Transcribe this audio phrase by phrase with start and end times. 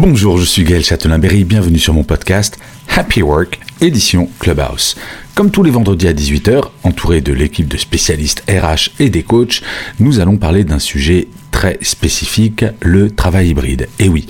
[0.00, 2.56] Bonjour, je suis Gaël Châtelain-Berry, bienvenue sur mon podcast
[2.96, 4.94] Happy Work, édition Clubhouse.
[5.34, 9.60] Comme tous les vendredis à 18h, entouré de l'équipe de spécialistes RH et des coachs,
[9.98, 13.88] nous allons parler d'un sujet très spécifique, le travail hybride.
[13.98, 14.28] Et oui,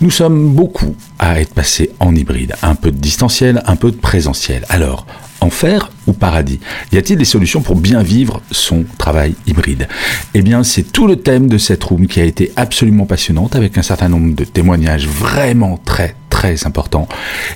[0.00, 3.96] nous sommes beaucoup à être passés en hybride, un peu de distanciel, un peu de
[3.96, 4.64] présentiel.
[4.68, 5.06] Alors,
[5.44, 6.60] enfer ou paradis
[6.92, 9.88] Y a-t-il des solutions pour bien vivre son travail hybride?
[10.34, 13.78] Eh bien, c'est tout le thème de cette room qui a été absolument passionnante avec
[13.78, 17.08] un certain nombre de témoignages vraiment très très importants.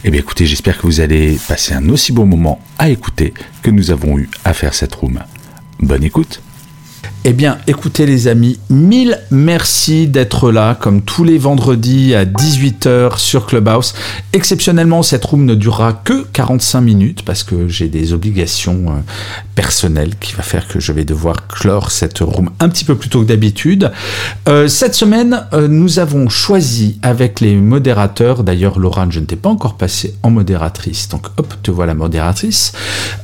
[0.04, 3.70] Eh bien, écoutez, j'espère que vous allez passer un aussi bon moment à écouter que
[3.70, 5.18] nous avons eu à faire cette room.
[5.80, 6.40] Bonne écoute
[7.30, 13.18] eh bien, écoutez les amis, mille merci d'être là, comme tous les vendredis à 18h
[13.18, 13.92] sur Clubhouse.
[14.32, 19.00] Exceptionnellement, cette room ne durera que 45 minutes parce que j'ai des obligations euh,
[19.54, 23.10] personnelles qui va faire que je vais devoir clore cette room un petit peu plus
[23.10, 23.92] tôt que d'habitude.
[24.48, 29.36] Euh, cette semaine, euh, nous avons choisi avec les modérateurs, d'ailleurs Laurent, je ne t'ai
[29.36, 32.72] pas encore passé en modératrice, donc hop, te voilà modératrice.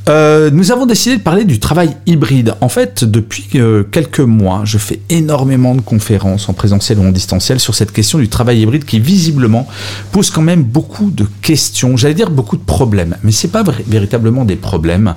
[0.07, 2.55] nous avons décidé de parler du travail hybride.
[2.61, 3.49] En fait, depuis
[3.95, 8.19] quelques mois, je fais énormément de conférences en présentiel ou en distanciel sur cette question
[8.19, 9.69] du travail hybride qui visiblement
[10.11, 14.45] pose quand même beaucoup de questions, j'allais dire beaucoup de problèmes, mais c'est pas véritablement
[14.45, 15.15] des problèmes.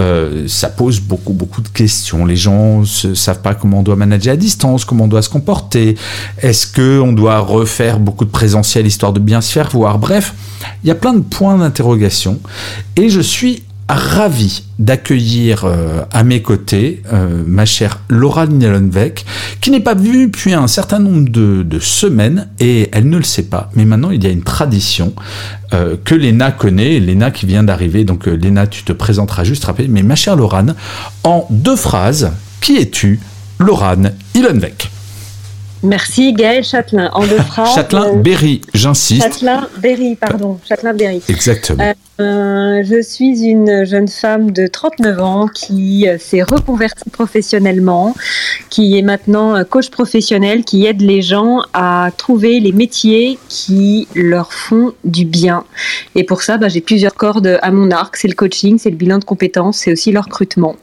[0.00, 2.24] Euh, ça pose beaucoup beaucoup de questions.
[2.24, 5.28] Les gens ne savent pas comment on doit manager à distance, comment on doit se
[5.28, 5.96] comporter.
[6.42, 9.98] Est-ce que on doit refaire beaucoup de présentiel histoire de bien se faire voir?
[9.98, 10.34] Bref,
[10.82, 12.40] il y a plein de points d'interrogation
[12.96, 13.62] et je suis
[13.94, 19.24] ravi d'accueillir euh, à mes côtés euh, ma chère Laura Nielenbeck,
[19.60, 23.44] qui n'est pas vue depuis un certain nombre de, semaines, et elle ne le sait
[23.44, 23.70] pas.
[23.74, 25.14] Mais maintenant, il y a une tradition
[25.72, 28.04] euh, que Léna connaît, Léna qui vient d'arriver.
[28.04, 29.94] Donc Léna, tu te présenteras juste rapidement.
[29.94, 30.74] Mais ma chère Laurane,
[31.24, 33.20] en deux phrases, qui es-tu
[33.58, 34.90] Laurane Nielenbeck
[35.82, 37.10] Merci Gaël Châtelain.
[37.12, 37.74] En deux phrases.
[37.74, 39.22] Châtelain-Berry, j'insiste.
[39.22, 40.58] Châtelain-Berry, pardon.
[40.68, 41.22] Châtelain-Berry.
[41.28, 41.94] Exactement.
[42.20, 48.16] Euh, je suis une jeune femme de 39 ans qui euh, s'est reconvertie professionnellement,
[48.70, 54.08] qui est maintenant euh, coach professionnel, qui aide les gens à trouver les métiers qui
[54.16, 55.62] leur font du bien.
[56.16, 58.16] Et pour ça, bah, j'ai plusieurs cordes à mon arc.
[58.16, 60.74] C'est le coaching, c'est le bilan de compétences, c'est aussi le recrutement,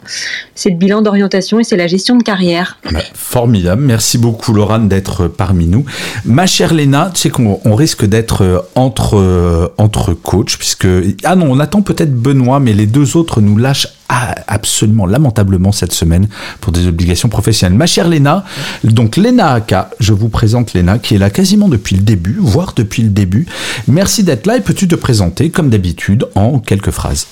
[0.55, 2.77] c'est le bilan d'orientation et c'est la gestion de carrière.
[2.91, 3.81] Bah, formidable.
[3.81, 5.85] Merci beaucoup, Laurent, d'être parmi nous.
[6.25, 10.87] Ma chère Léna, tu sais qu'on risque d'être entre, entre coachs, puisque
[11.23, 15.91] ah non, on attend peut-être Benoît, mais les deux autres nous lâchent absolument lamentablement cette
[15.91, 16.27] semaine
[16.61, 17.77] pour des obligations professionnelles.
[17.77, 18.45] Ma chère Léna,
[18.83, 22.73] donc Léna Aka, je vous présente Léna qui est là quasiment depuis le début, voire
[22.75, 23.47] depuis le début.
[23.87, 27.27] Merci d'être là et peux-tu te présenter comme d'habitude en quelques phrases?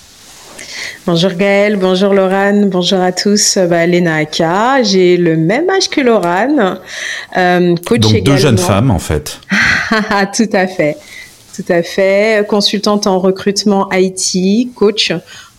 [1.05, 3.57] Bonjour Gaëlle, bonjour Laurane, bonjour à tous.
[3.57, 6.79] Bah, Léna Aka, j'ai le même âge que Laurane.
[7.37, 9.39] Euh, coach Donc deux jeunes femmes en fait.
[10.35, 10.97] Tout à fait.
[11.55, 12.47] Tout à fait.
[12.47, 15.11] Consultante en recrutement IT, coach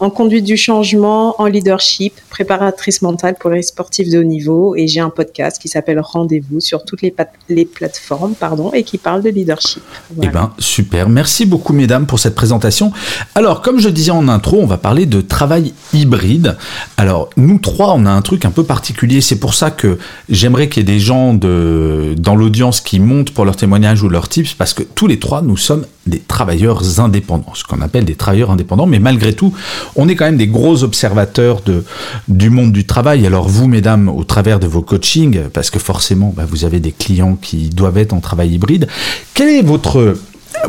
[0.04, 4.76] en conduite du changement, en leadership, préparatrice mentale pour les sportifs de haut niveau.
[4.76, 9.22] Et j'ai un podcast qui s'appelle Rendez-vous sur toutes les, plateformes pardon, et qui parle
[9.22, 9.82] de leadership.
[10.22, 11.08] Eh ben, super.
[11.08, 12.92] Merci beaucoup, mesdames, pour cette présentation.
[13.34, 16.58] Alors, comme je disais en intro, on va parler de travail hybride.
[16.98, 19.22] Alors, nous trois, on a un truc un peu particulier.
[19.22, 19.98] C'est pour ça que
[20.28, 24.10] j'aimerais qu'il y ait des gens de, dans l'audience qui montent pour leur témoignage ou
[24.10, 28.04] leurs tips, parce que tous les trois, nous sommes des travailleurs indépendants, ce qu'on appelle
[28.04, 29.54] des travailleurs indépendants, mais malgré tout,
[29.96, 31.84] on est quand même des gros observateurs de,
[32.28, 33.26] du monde du travail.
[33.26, 36.92] Alors vous, mesdames, au travers de vos coachings, parce que forcément, bah, vous avez des
[36.92, 38.88] clients qui doivent être en travail hybride,
[39.34, 40.16] quel est votre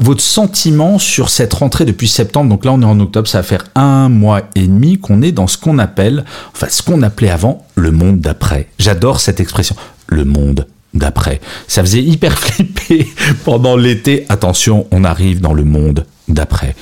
[0.01, 3.43] votre sentiment sur cette rentrée depuis septembre, donc là on est en octobre, ça va
[3.43, 7.29] faire un mois et demi qu'on est dans ce qu'on appelle, enfin ce qu'on appelait
[7.29, 8.67] avant le monde d'après.
[8.77, 9.75] J'adore cette expression,
[10.07, 11.41] le monde d'après.
[11.67, 13.07] Ça faisait hyper flipper
[13.43, 14.25] pendant l'été.
[14.29, 16.75] Attention, on arrive dans le monde d'après.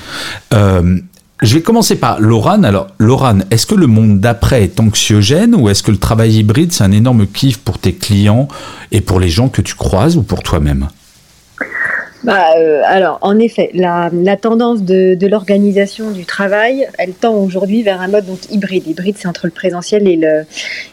[0.54, 1.00] Euh,
[1.42, 2.64] je vais commencer par Laurane.
[2.64, 6.72] Alors, Laurane, est-ce que le monde d'après est anxiogène ou est-ce que le travail hybride,
[6.72, 8.48] c'est un énorme kiff pour tes clients
[8.92, 10.88] et pour les gens que tu croises ou pour toi-même?
[12.24, 18.02] Bah, euh, alors, en effet, la, tendance de, l'organisation du travail, elle tend aujourd'hui vers
[18.02, 18.88] un mode donc hybride.
[18.88, 20.46] Hybride, c'est entre le présentiel et le,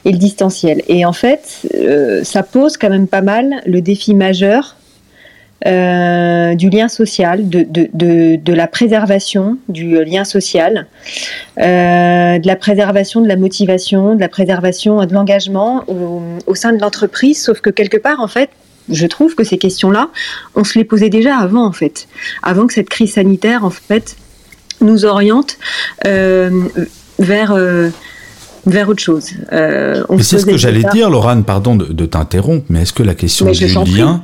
[0.04, 0.82] et distanciel.
[0.88, 4.76] Et en fait, euh, ça pose quand même pas mal le défi majeur
[5.66, 10.86] euh, du lien social, de, la préservation du lien social,
[11.58, 17.40] de la préservation de la motivation, de la préservation de l'engagement au sein de l'entreprise.
[17.40, 18.50] Sauf que quelque part, en fait,
[18.90, 20.10] je trouve que ces questions-là,
[20.54, 22.08] on se les posait déjà avant, en fait,
[22.42, 24.16] avant que cette crise sanitaire, en fait,
[24.80, 25.58] nous oriente
[26.06, 26.50] euh,
[27.18, 27.52] vers.
[27.52, 27.90] Euh,
[28.66, 29.30] vers autre chose.
[29.54, 33.50] Euh, c'est ce que j'allais dire, Laurent, pardon de, t'interrompre, mais est-ce que la question
[33.50, 33.66] du
[33.96, 34.22] lien,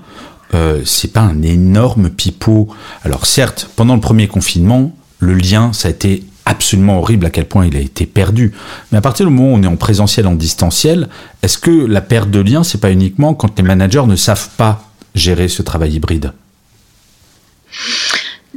[0.84, 2.68] c'est pas un énorme pipeau?
[3.02, 7.44] Alors certes, pendant le premier confinement, le lien, ça a été absolument horrible à quel
[7.44, 8.52] point il a été perdu.
[8.90, 11.08] Mais à partir du moment où on est en présentiel, en distanciel,
[11.42, 14.88] est-ce que la perte de lien, c'est pas uniquement quand les managers ne savent pas
[15.14, 16.32] gérer ce travail hybride?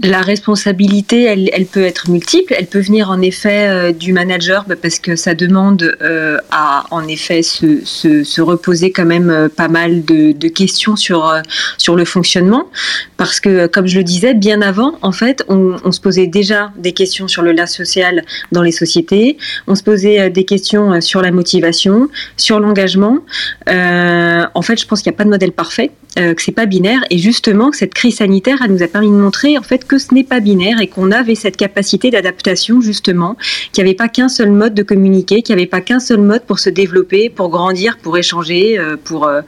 [0.01, 2.53] La responsabilité, elle, peut être multiple.
[2.57, 6.85] Elle peut venir en effet euh, du manager bah, parce que ça demande euh, à
[6.91, 11.33] en effet se, reposer quand même euh, pas mal de, questions sur,
[11.77, 12.69] sur le fonctionnement.
[13.17, 16.93] Parce que, comme je le disais, bien avant, en fait, on, se posait déjà des
[16.93, 19.37] questions sur le lien social dans les sociétés.
[19.67, 23.19] On se posait des questions sur la motivation, sur l'engagement.
[23.67, 25.91] en fait, je pense qu'il n'y a pas de modèle parfait.
[26.17, 29.13] Euh, que c'est pas binaire et justement cette crise sanitaire elle nous a permis de
[29.13, 33.35] montrer en fait que ce n'est pas binaire et qu'on avait cette capacité d'adaptation justement,
[33.73, 36.21] qu'il n'y avait pas qu'un seul mode de communiquer, qu'il n'y avait pas qu'un seul
[36.21, 39.41] mode pour se développer, pour grandir, pour échanger, euh, pour euh,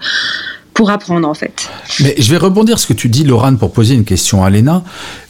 [0.74, 1.70] pour apprendre en fait.
[2.00, 4.84] Mais je vais rebondir ce que tu dis, Laurane, pour poser une question à Léna.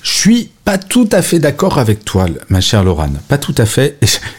[0.03, 3.19] Je suis pas tout à fait d'accord avec toi, ma chère Laurane.
[3.27, 3.97] Pas tout à fait.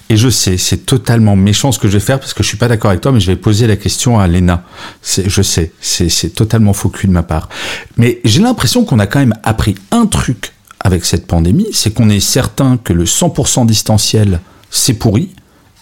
[0.09, 2.57] Et je sais, c'est totalement méchant ce que je vais faire parce que je suis
[2.57, 4.65] pas d'accord avec toi, mais je vais poser la question à Léna.
[5.03, 7.49] Je sais, c'est totalement faux cul de ma part.
[7.97, 12.11] Mais j'ai l'impression qu'on a quand même appris un truc avec cette pandémie, c'est qu'on
[12.11, 14.41] est certain que le 100% distanciel,
[14.71, 15.31] c'est pourri.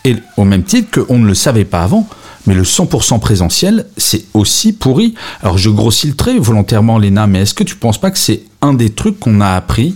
[0.05, 2.07] Et au même titre qu'on ne le savait pas avant.
[2.47, 5.15] Mais le 100% présentiel, c'est aussi pourri.
[5.43, 8.19] Alors je grossis le trait volontairement, Léna, mais est-ce que tu ne penses pas que
[8.19, 9.95] c'est un des trucs qu'on a appris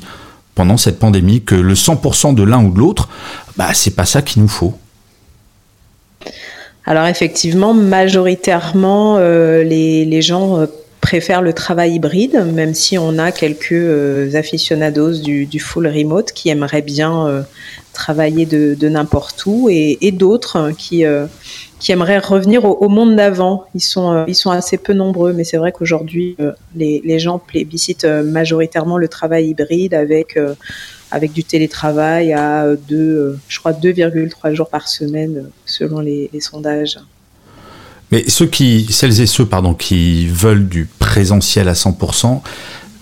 [0.54, 3.08] pendant cette pandémie, que le 100% de l'un ou de l'autre,
[3.56, 4.74] bah, c'est pas ça qu'il nous faut?
[6.86, 10.66] Alors effectivement, majoritairement, euh, les, gens
[11.04, 16.32] euh, préfèrent le travail hybride, même si on a quelques euh, aficionados du, full remote
[16.32, 17.44] qui aimeraient bien
[17.92, 21.04] travailler de, n'importe où et, d'autres qui
[21.84, 23.66] qui aimeraient revenir au, monde d'avant.
[23.74, 27.18] Ils sont, euh, ils sont assez peu nombreux, mais c'est vrai qu'aujourd'hui, euh, les, les,
[27.18, 30.38] gens plébiscitent euh, majoritairement le travail hybride avec,
[31.10, 36.98] avec du télétravail à deux, je crois 2,3 jours par semaine selon les, sondages.
[38.10, 39.46] Mais ceux qui, celles et ceux
[39.78, 42.42] qui veulent du présentiel à 100%,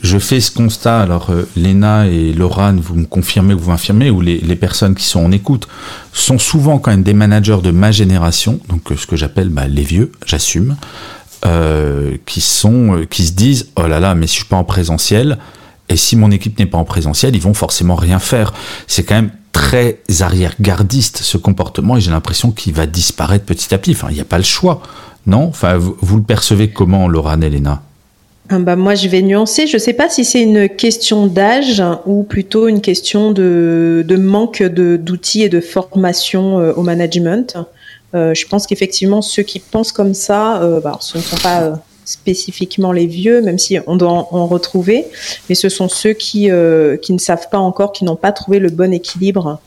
[0.02, 4.10] je fais ce constat, alors euh, Léna et Laurane, vous me confirmez ou vous m'infirmez,
[4.10, 5.68] ou les, personnes qui sont en écoute,
[6.12, 9.68] sont souvent quand même des managers de ma génération, donc euh, ce que j'appelle bah,
[9.68, 10.76] les vieux, j'assume,
[11.46, 14.64] euh, qui, sont, qui se disent, oh là là, mais si je suis pas en
[14.64, 15.38] présentiel,
[15.88, 18.52] et si mon équipe n'est pas en présentiel, ils vont forcément rien faire.
[18.86, 23.78] C'est quand même très arrière-gardiste ce comportement, et j'ai l'impression qu'il va disparaître petit à
[23.78, 23.92] petit.
[23.92, 24.82] Enfin, il n'y a pas le choix,
[25.26, 25.44] non?
[25.44, 27.82] Enfin, vous, le percevez comment, Laurane et Léna
[28.48, 29.66] ah bah moi, je vais nuancer.
[29.66, 34.16] Je ne sais pas si c'est une question d'âge ou plutôt une question de, de
[34.16, 37.56] manque d'outils et de formation euh, au management.
[38.14, 41.82] Euh, je pense qu'effectivement, ceux qui pensent comme ça, euh, bah, ce ne sont pas
[42.12, 45.06] spécifiquement les vieux, même si on doit en, retrouver,
[45.48, 46.50] mais ce sont ceux qui,
[47.02, 49.60] qui ne savent pas encore, qui n'ont pas trouvé le bon équilibre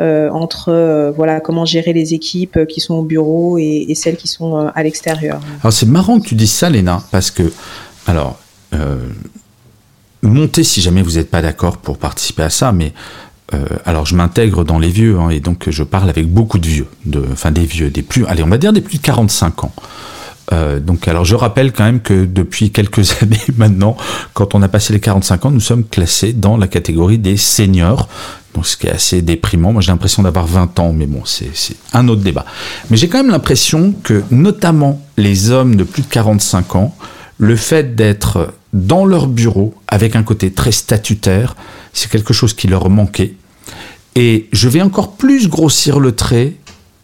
[0.00, 4.82] entre voilà comment gérer les équipes qui sont au bureau et, celles qui sont à
[4.82, 5.40] l'extérieur.
[5.62, 7.52] Alors c'est marrant que tu dises ça, Léna, parce que
[8.06, 8.38] alors,
[8.74, 8.98] euh,
[10.22, 12.92] montez si jamais vous n'êtes pas d'accord pour participer à ça, mais
[13.52, 16.66] euh, alors je m'intègre dans les vieux, hein, et donc je parle avec beaucoup de
[16.66, 16.88] vieux,
[17.32, 19.72] enfin des vieux, des plus, allez, on va dire des plus de 45 ans.
[20.52, 23.96] Euh, donc alors je rappelle quand même que depuis quelques années maintenant,
[24.34, 28.08] quand on a passé les 45 ans, nous sommes classés dans la catégorie des seniors,
[28.54, 29.72] donc ce qui est assez déprimant.
[29.72, 32.44] Moi j'ai l'impression d'avoir 20 ans, mais bon c'est un autre débat.
[32.90, 36.94] Mais j'ai quand même l'impression que notamment les hommes de plus de 45 ans
[37.38, 41.56] le fait d'être dans leur bureau avec un côté très statutaire,
[41.92, 43.34] c'est quelque chose qui leur manquait.
[44.16, 46.54] Et je vais encore plus grossir le trait,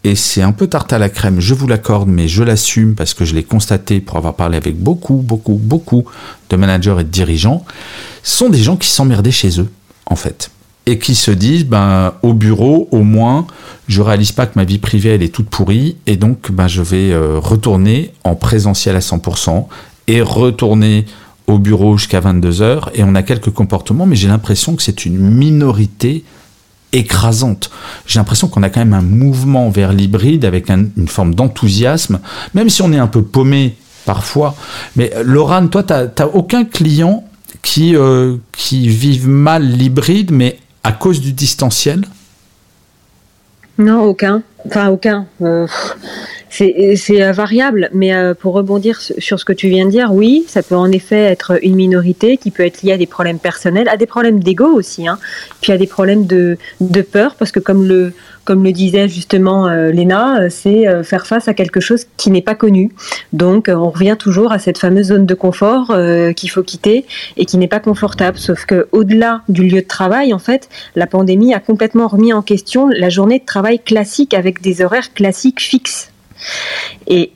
[0.03, 3.13] et c'est un peu tarte à la crème, je vous l'accorde, mais je l'assume parce
[3.13, 6.05] que je l'ai constaté pour avoir parlé avec beaucoup, beaucoup, beaucoup
[6.49, 7.65] de managers et de dirigeants,
[8.23, 9.69] sont des gens qui s'emmerdaient chez eux,
[10.07, 10.51] en fait.
[10.87, 13.45] Et qui se disent, ben, au bureau, au moins,
[13.87, 16.81] je réalise pas que ma vie privée, elle est toute pourrie, et donc, ben, je
[16.81, 19.67] vais euh, retourner en présentiel à 100%,
[20.07, 21.05] et retourner
[21.47, 25.05] au bureau jusqu'à 22 heures et on a quelques comportements, mais j'ai l'impression que c'est
[25.05, 26.23] une minorité
[26.93, 27.71] écrasante.
[28.05, 32.19] J'ai l'impression qu'on a quand même un mouvement vers l'hybride avec une forme d'enthousiasme,
[32.53, 34.55] même si on est un peu paumé parfois.
[34.95, 37.23] Mais Laurent, toi, tu n'as aucun client
[37.61, 42.03] qui, euh, qui vive mal l'hybride, mais à cause du distanciel?
[43.77, 44.43] Non, aucun.
[44.65, 45.25] Enfin, aucun.
[45.41, 45.67] Euh,
[46.51, 50.43] c'est euh, variable, mais euh, pour rebondir sur ce que tu viens de dire, oui,
[50.47, 53.87] ça peut en effet être une minorité qui peut être liée à des problèmes personnels,
[53.87, 55.17] à des problèmes d'ego aussi, hein,
[55.61, 59.67] puis à des problèmes de, de peur, parce que comme le, comme le disait justement
[59.67, 62.91] euh, Léna, c'est faire face à quelque chose qui n'est pas connu.
[63.31, 65.95] Donc on revient toujours à cette fameuse zone de confort
[66.35, 67.05] qu'il faut quitter
[67.37, 68.37] et qui n'est pas confortable.
[68.37, 72.41] Sauf que au-delà du lieu de travail, en fait, la pandémie a complètement remis en
[72.41, 76.10] question la journée de travail classique avec des horaires classiques fixes.
[77.07, 77.31] Et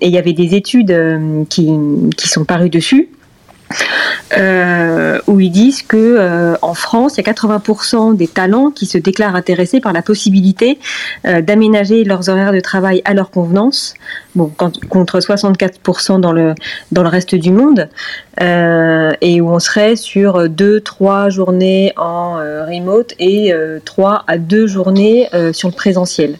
[0.00, 3.10] il y avait des études euh, qui, sont parues dessus.
[4.38, 8.86] Euh, où ils disent que euh, en France, il y a 80% des talents qui
[8.86, 10.78] se déclarent intéressés par la possibilité
[11.24, 13.92] d'aménager leurs horaires de travail à leur convenance,
[14.34, 14.50] bon,
[14.88, 16.54] contre 64% dans le
[16.92, 17.90] dans le reste du monde,
[18.40, 23.52] et où on serait sur deux, trois journées en remote et
[23.84, 26.38] trois à deux journées sur le présentiel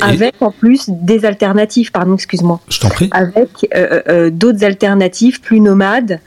[0.00, 2.60] avec en plus des alternatives, pardon, excuse-moi.
[2.68, 3.08] Je t'en prie.
[3.12, 6.20] Avec euh, euh, d'autres alternatives plus nomades.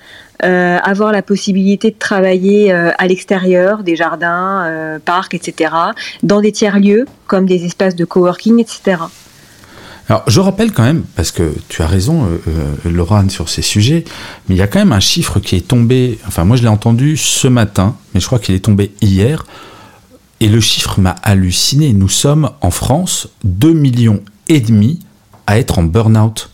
[0.44, 5.74] Euh, avoir la possibilité de travailler à l'extérieur, des jardins, parcs, etc.,
[6.22, 9.02] dans des tiers-lieux, comme des espaces de coworking, etc.
[10.08, 12.28] Alors, je rappelle quand même, parce que tu as raison,
[12.86, 14.04] Laurent, sur ces sujets,
[14.48, 16.68] mais il y a quand même un chiffre qui est tombé, enfin, moi je l'ai
[16.68, 19.44] entendu ce matin, mais je crois qu'il est tombé hier.
[20.40, 21.94] Et le chiffre m'a halluciné.
[21.94, 25.00] Nous sommes en France 2 millions et demi
[25.48, 26.52] à être en burn-out.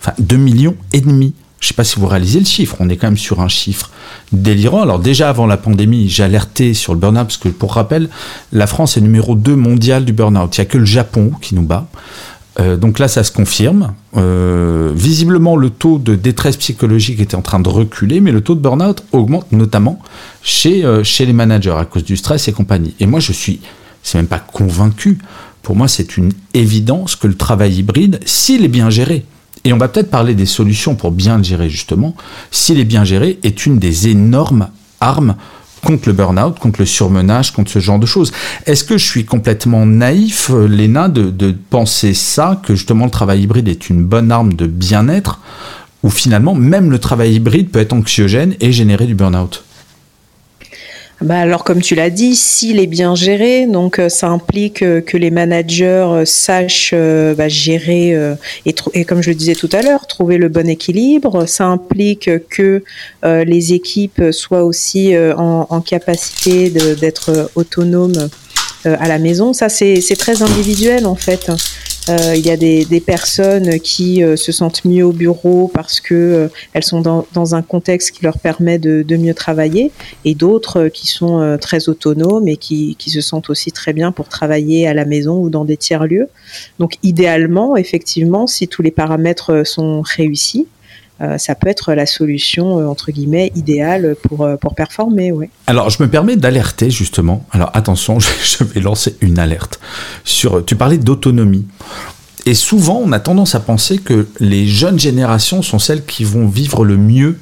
[0.00, 1.34] Enfin, 2 millions et demi.
[1.60, 2.76] Je ne sais pas si vous réalisez le chiffre.
[2.80, 3.90] On est quand même sur un chiffre
[4.32, 4.80] délirant.
[4.80, 8.08] Alors déjà avant la pandémie, j'alertais sur le burn-out parce que pour rappel,
[8.52, 10.56] la France est numéro 2 mondial du burn-out.
[10.56, 11.86] Il n'y a que le Japon qui nous bat.
[12.60, 13.94] Euh, donc là, ça se confirme.
[14.16, 18.54] Euh, visiblement, le taux de détresse psychologique était en train de reculer, mais le taux
[18.54, 20.00] de burn-out augmente notamment
[20.42, 22.94] chez, euh, chez les managers à cause du stress et compagnie.
[23.00, 23.60] Et moi, je suis,
[24.02, 25.18] c'est même pas convaincu.
[25.62, 29.24] Pour moi, c'est une évidence que le travail hybride, s'il est bien géré,
[29.64, 32.14] et on va peut-être parler des solutions pour bien le gérer justement,
[32.50, 34.68] s'il est bien géré, est une des énormes
[35.00, 35.36] armes
[35.82, 38.32] contre le burn-out, contre le surmenage, contre ce genre de choses.
[38.66, 43.10] Est-ce que je suis complètement naïf, euh, Léna, de, de, penser ça, que justement le
[43.10, 45.40] travail hybride est une bonne arme de bien-être,
[46.02, 49.64] ou finalement même le travail hybride peut être anxiogène et générer du burn-out?
[51.20, 55.02] Bah alors comme tu l'as dit, s'il est bien géré, donc euh, ça implique euh,
[55.02, 58.16] que les managers euh, sachent bah, gérer
[58.64, 61.44] et, et, comme je le disais tout à l'heure, trouver le bon équilibre.
[61.46, 62.82] Ça implique que
[63.22, 68.28] les équipes soient aussi en, en capacité d'être autonomes
[68.84, 69.52] à la maison.
[69.52, 71.50] Ça c'est très individuel en fait.
[72.08, 76.14] Euh, il y a des, personnes qui euh, se sentent mieux au bureau parce que
[76.14, 79.90] euh, elles sont dans, un contexte qui leur permet de, mieux travailler,
[80.24, 84.28] et d'autres qui sont très autonomes et qui, qui, se sentent aussi très bien pour
[84.28, 86.28] travailler à la maison ou dans des tiers lieux.
[86.78, 90.79] Donc idéalement, effectivement, si tous les paramètres sont réussis, euh,
[91.38, 95.32] ça peut être la solution euh, entre guillemets idéale pour, euh, pour performer.
[95.66, 97.44] Alors je me permets d'alerter justement.
[97.52, 99.80] Alors attention, je vais lancer une alerte
[100.24, 100.64] sur.
[100.64, 101.66] Tu parlais d'autonomie.
[102.46, 106.48] Et souvent, on a tendance à penser que les jeunes générations sont celles qui vont
[106.48, 107.38] vivre le mieux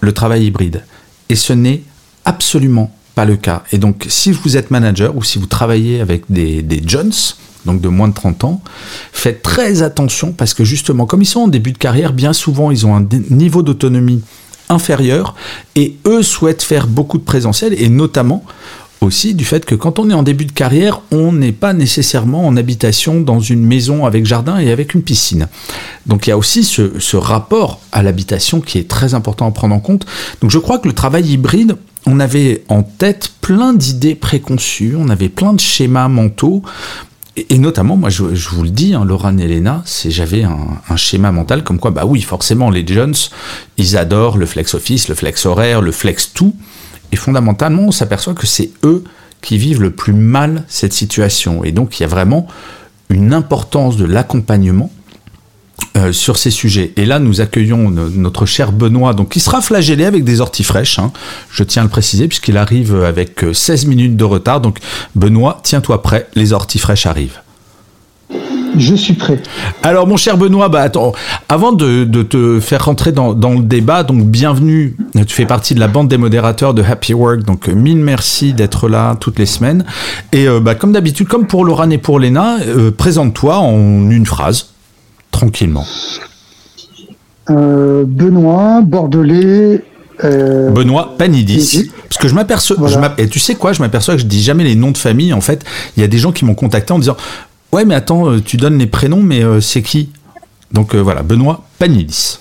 [0.00, 0.84] le travail hybride.
[1.28, 1.82] Et ce n'est
[2.24, 3.62] absolument pas le cas.
[3.72, 6.80] Et donc, si vous êtes manager ou si vous travaillez avec des, des
[7.68, 8.60] donc de moins de 30 ans,
[9.12, 12.70] faites très attention parce que justement, comme ils sont en début de carrière, bien souvent,
[12.70, 14.22] ils ont un niveau d'autonomie
[14.70, 15.34] inférieur
[15.76, 18.42] et eux souhaitent faire beaucoup de présentiel et notamment
[19.00, 22.46] aussi du fait que quand on est en début de carrière, on n'est pas nécessairement
[22.46, 25.46] en habitation dans une maison avec jardin et avec une piscine.
[26.06, 29.50] Donc il y a aussi ce, ce rapport à l'habitation qui est très important à
[29.52, 30.06] prendre en compte.
[30.40, 35.08] Donc je crois que le travail hybride, on avait en tête plein d'idées préconçues, on
[35.08, 36.62] avait plein de schémas mentaux
[37.48, 41.62] et, notamment, moi, je, vous le dis, hein, Laura et Elena, j'avais un, schéma mental
[41.62, 43.14] comme quoi, bah oui, forcément, les Jones,
[43.76, 46.54] ils adorent le flex office, le flex horaire, le flex tout.
[47.12, 49.04] Et fondamentalement, on s'aperçoit que c'est eux
[49.40, 51.64] qui vivent le plus mal cette situation.
[51.64, 52.46] Et donc, il y a vraiment
[53.08, 54.90] une importance de l'accompagnement
[55.96, 56.92] euh, sur ces sujets.
[56.96, 60.98] Et là, nous accueillons notre cher Benoît, donc qui sera flagellé avec des orties fraîches,
[60.98, 61.12] hein.
[61.50, 64.60] je tiens à le préciser, puisqu'il arrive avec 16 euh, minutes de retard.
[64.60, 64.78] Donc,
[65.14, 67.40] Benoît, tiens-toi prêt, les orties fraîches arrivent.
[68.76, 69.40] Je suis prêt.
[69.82, 71.12] Alors, mon cher Benoît, bah, attends,
[71.48, 74.96] avant de, te faire rentrer dans, le débat, donc bienvenue.
[75.14, 78.88] Tu fais partie de la bande des modérateurs de Happy Work, donc mille merci d'être
[78.88, 79.84] là toutes les semaines.
[80.32, 84.26] Et euh, bah, comme d'habitude, comme pour Laurent et pour Léna, euh, présente-toi en une
[84.26, 84.68] phrase,
[85.38, 85.86] tranquillement.
[87.50, 89.82] Euh, Benoît, Bordelais.
[90.22, 91.90] Benoît Panidis.
[92.08, 92.76] Parce que je m'aperçois,
[93.18, 95.32] et tu sais quoi, je m'aperçois que je dis jamais les noms de famille.
[95.32, 95.64] En fait,
[95.96, 97.16] il y a des gens qui m'ont contacté en disant
[97.72, 100.08] Ouais, mais attends, euh, tu donnes les prénoms, mais euh, c'est qui?
[100.72, 102.38] Donc euh, voilà, Benoît Panidis.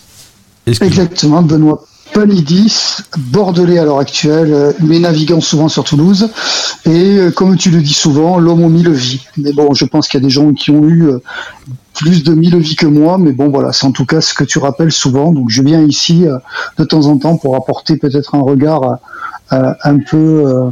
[0.65, 6.29] Exactement, Benoît Panidis, bordelais à l'heure actuelle, mais naviguant souvent sur Toulouse.
[6.85, 9.21] Et comme tu le dis souvent, l'homme aux mille vies.
[9.37, 11.09] Mais bon, je pense qu'il y a des gens qui ont eu
[11.97, 14.43] plus de mille vies que moi, mais bon voilà, c'est en tout cas ce que
[14.43, 15.31] tu rappelles souvent.
[15.31, 16.25] Donc je viens ici
[16.77, 18.97] de temps en temps pour apporter peut-être un regard
[19.51, 20.71] un peu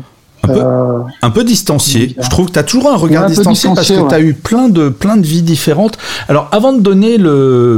[1.22, 2.16] un peu, distancié.
[2.22, 4.70] Je trouve que tu as toujours un regard distancié, parce que tu as eu plein
[4.70, 5.98] de, plein de vies différentes.
[6.28, 7.78] Alors, avant de donner le.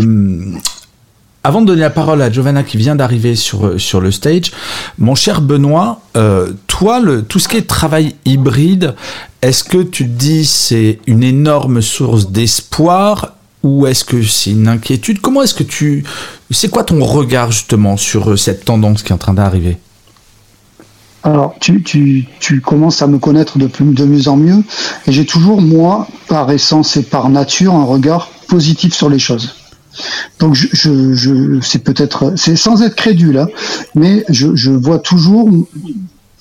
[1.44, 4.52] Avant de donner la parole à Giovanna qui vient d'arriver sur, sur le stage,
[4.98, 8.96] mon cher Benoît, euh, toi, le, tout ce qui est travail hybride,
[9.42, 13.37] est-ce que tu te dis c'est une énorme source d'espoir
[13.68, 15.20] ou est-ce que c'est une inquiétude?
[15.20, 16.06] Comment est-ce que tu...
[16.52, 19.78] C'est quoi ton regard justement sur euh, cette tendance qui est en train d'arriver?
[21.24, 22.26] Alors, tu,
[22.64, 24.64] commences à me connaître de, plus, mieux en mieux,
[25.08, 29.54] et j'ai toujours, moi, par essence et par nature, un regard positif sur les choses.
[30.40, 33.48] Donc, je, je, c'est peut-être, c'est sans être crédule, hein,
[33.94, 35.50] mais je, je, vois toujours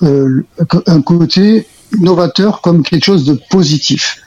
[0.03, 0.45] euh,
[0.85, 1.67] un côté
[1.99, 4.21] novateur comme quelque chose de positif.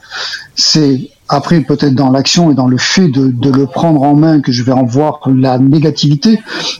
[0.55, 4.41] C'est après peut-être dans l'action et dans le fait de, de, le prendre en main
[4.41, 6.39] que je vais en voir la négativité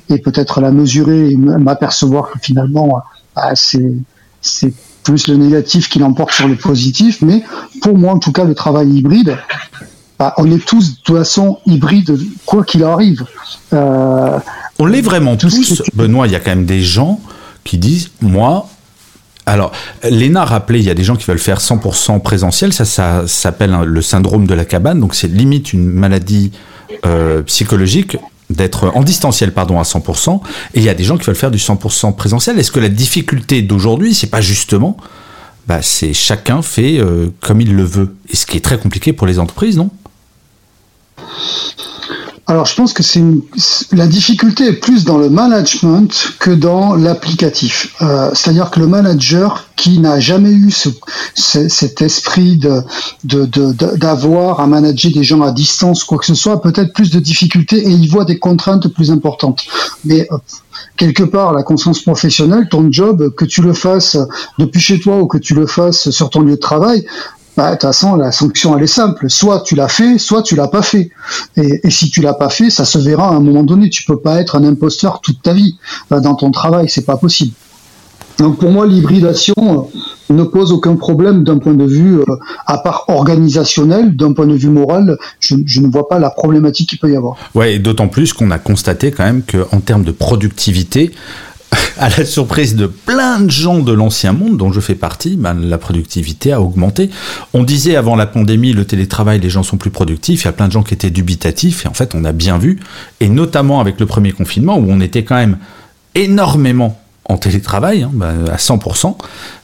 [0.10, 3.02] et peut-être la mesurer et m'apercevoir que finalement
[3.36, 7.22] ah, c'est plus le négatif qui l'emporte sur le positif.
[7.22, 7.44] Mais
[7.82, 9.38] pour moi, en tout cas, le travail hybride,
[10.20, 13.26] bah, on est tous de toute façon hybrides, quoi qu'il arrive.
[13.74, 14.38] Euh,
[14.80, 15.82] on l'est vraiment tous.
[15.94, 17.20] Benoît, il y a quand même des gens
[17.64, 18.68] qui disent, moi,
[19.46, 19.72] alors,
[20.04, 23.76] Léna rappelé, il y a des gens qui veulent faire 100% présentiel, ça, ça s'appelle
[23.84, 26.52] le syndrome de la cabane, donc c'est limite une maladie
[27.06, 28.18] euh, psychologique
[28.50, 30.42] d'être en distanciel pardon à 100%
[30.74, 32.60] et il y a des gens qui veulent faire du 100% présentiel.
[32.60, 34.98] Est-ce que la difficulté d'aujourd'hui, c'est pas justement
[35.68, 38.16] bah, c'est chacun fait euh, comme il le veut?
[38.30, 39.90] Et ce qui est très compliqué pour les entreprises, non?
[42.48, 43.24] Alors, je pense que c'est
[43.92, 47.96] la difficulté est plus dans le management que dans l'applicatif.
[48.02, 50.90] Euh, c'est-à-dire que le manager qui n'a jamais eu ce,
[51.36, 52.84] cet esprit de,
[53.96, 57.78] d'avoir à manager des gens à distance, quoi que ce soit, peut-être plus de difficultés
[57.78, 59.64] et il voit des contraintes plus importantes.
[60.04, 60.38] Mais euh,
[60.98, 64.18] quelque part, la conscience professionnelle, ton job, que tu le fasses
[64.58, 67.06] depuis chez toi ou que tu le fasses sur ton lieu de travail,
[67.58, 69.30] bah, de toute façon, la sanction, elle est simple.
[69.30, 71.10] Soit tu l'as fait, soit tu l'as pas fait.
[71.58, 73.90] Et, si tu l'as pas fait, ça se verra à un moment donné.
[73.90, 75.76] Tu peux pas être un imposteur toute ta vie
[76.12, 76.88] euh, dans ton travail.
[76.90, 77.54] C'est pas possible.
[78.40, 82.26] Donc pour moi, l'hybridation euh, ne pose aucun problème d'un point de vue, euh,
[82.66, 87.00] à part organisationnel, d'un point de vue moral, je, ne vois pas la problématique qu'il
[87.00, 87.36] peut y avoir.
[87.54, 91.12] Ouais, et d'autant plus qu'on a constaté quand même qu'en termes de productivité,
[91.98, 95.54] à la surprise de plein de gens de l'ancien monde, dont je fais partie, ben,
[95.54, 97.10] la productivité a augmenté.
[97.54, 100.44] On disait avant la pandémie, le télétravail, les gens sont plus productifs.
[100.44, 101.86] Il y a plein de gens qui étaient dubitatifs.
[101.86, 102.80] Et en fait, on a bien vu,
[103.20, 105.58] et notamment avec le premier confinement, où on était quand même
[106.16, 107.01] énormément
[107.32, 109.18] en télétravail, hein, bah, à 100%,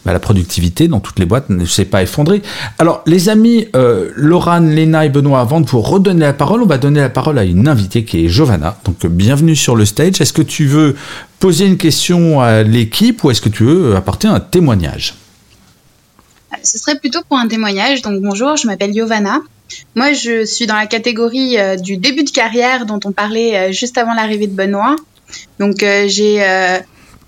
[0.06, 2.41] bah, la productivité dans toutes les boîtes ne s'est pas effondrée.
[2.80, 6.65] Alors, les amis, euh, Laurent, Léna et Benoît, avant de vous redonner la parole, on
[6.65, 8.77] va donner la parole à une invitée qui est Giovanna.
[8.86, 10.21] Donc, bienvenue sur le stage.
[10.21, 10.95] Est-ce que tu veux
[11.39, 15.15] poser une question à l'équipe ou est-ce que tu veux apporter un témoignage?
[16.63, 18.01] Ce serait plutôt pour un témoignage.
[18.01, 19.41] Donc, bonjour, je m'appelle Giovanna.
[19.95, 23.71] Moi, je suis dans la catégorie euh, du début de carrière dont on parlait euh,
[23.73, 24.95] juste avant l'arrivée de Benoît.
[25.60, 26.41] Donc, j'ai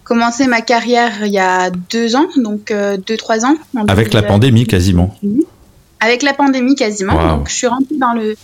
[0.09, 3.55] commencé ma carrière il y a deux ans, donc euh, deux, trois ans.
[3.87, 5.15] Avec la pandémie quasiment.
[5.99, 7.37] Avec la pandémie quasiment.
[7.37, 8.35] Donc je suis rentrée dans le,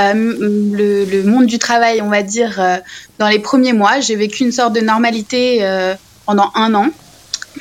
[0.00, 2.78] euh, le, le, monde du travail, on va dire, euh,
[3.20, 4.00] dans les premiers mois.
[4.00, 5.64] J'ai vécu une sorte de normalité
[6.26, 6.88] pendant un an.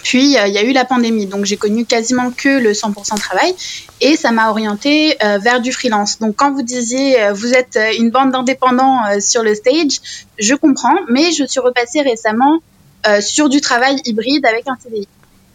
[0.03, 3.53] Puis il y a eu la pandémie, donc j'ai connu quasiment que le 100% travail
[3.99, 6.17] et ça m'a orienté vers du freelance.
[6.17, 9.99] Donc quand vous disiez vous êtes une bande d'indépendants sur le stage,
[10.39, 12.61] je comprends, mais je suis repassée récemment
[13.19, 15.07] sur du travail hybride avec un CDI.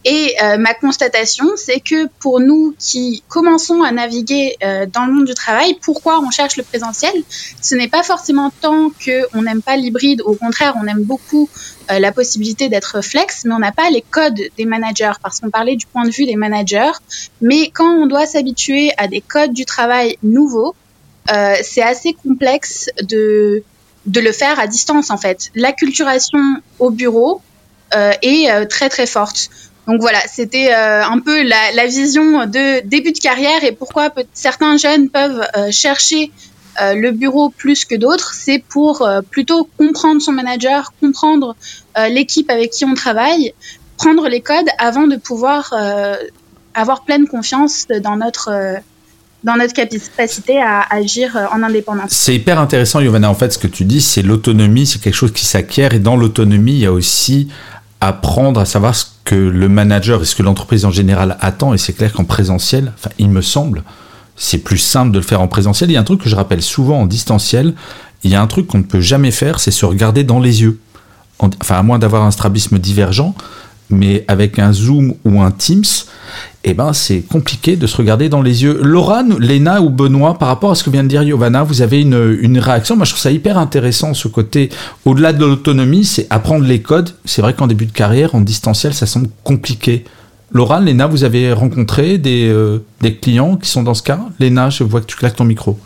[0.09, 5.11] Et euh, ma constatation, c'est que pour nous qui commençons à naviguer euh, dans le
[5.11, 7.11] monde du travail, pourquoi on cherche le présentiel?
[7.61, 11.49] Ce n'est pas forcément tant qu'on n'aime pas l'hybride, au contraire, on aime beaucoup
[11.89, 15.75] la possibilité d'être flex, mais on n'a pas les codes des managers, parce qu'on parlait
[15.75, 16.91] du point de vue des managers.
[17.41, 20.75] Mais quand on doit s'habituer à des codes du travail nouveaux,
[21.63, 23.63] c'est assez complexe de,
[24.07, 25.51] de le faire à distance en fait.
[25.55, 26.39] L'acculturation
[26.79, 27.41] au bureau
[27.91, 29.49] est très très forte.
[29.87, 34.75] Donc voilà, c'était un peu la, la, vision de début de carrière et pourquoi certains
[34.77, 36.31] jeunes peuvent chercher
[36.79, 41.55] euh, le bureau plus que d'autres, c'est pour euh, plutôt comprendre son manager, comprendre
[41.97, 43.53] euh, l'équipe avec qui on travaille,
[43.97, 45.73] prendre les codes avant de pouvoir
[46.75, 48.51] avoir pleine confiance dans notre
[49.43, 52.09] dans notre capacité à agir en indépendance.
[52.11, 53.29] C'est hyper intéressant, Yovana.
[53.29, 55.93] En fait, ce que tu dis, c'est l'autonomie, c'est quelque chose qui s'acquiert.
[55.93, 57.47] Et dans l'autonomie, il y a aussi
[58.01, 61.73] apprendre à savoir ce que le manager et ce que l'entreprise en général attend.
[61.73, 63.83] Et c'est clair qu'en présentiel, enfin, il me semble,
[64.35, 65.89] c'est plus simple de le faire en présentiel.
[65.89, 67.73] Il y a un truc que je rappelle souvent en distanciel,
[68.23, 70.61] il y a un truc qu'on ne peut jamais faire, c'est se regarder dans les
[70.61, 70.79] yeux.
[71.39, 73.35] Enfin, à moins d'avoir un strabisme divergent,
[73.89, 75.83] mais avec un Zoom ou un Teams,
[76.63, 78.79] eh ben, c'est compliqué de se regarder dans les yeux.
[78.83, 82.01] Laura, Léna ou Benoît, par rapport à ce que vient de dire Yovana, vous avez
[82.01, 82.95] une, une réaction?
[82.95, 84.69] Moi, je trouve ça hyper intéressant, ce côté,
[85.05, 87.11] au-delà de l'autonomie, c'est apprendre les codes.
[87.23, 90.03] C'est vrai qu'en début de carrière, en distanciel, ça semble compliqué.
[90.51, 94.19] Laura, Léna, vous avez rencontré des, euh, des, clients qui sont dans ce cas?
[94.39, 95.77] Léna, je vois que tu claques ton micro.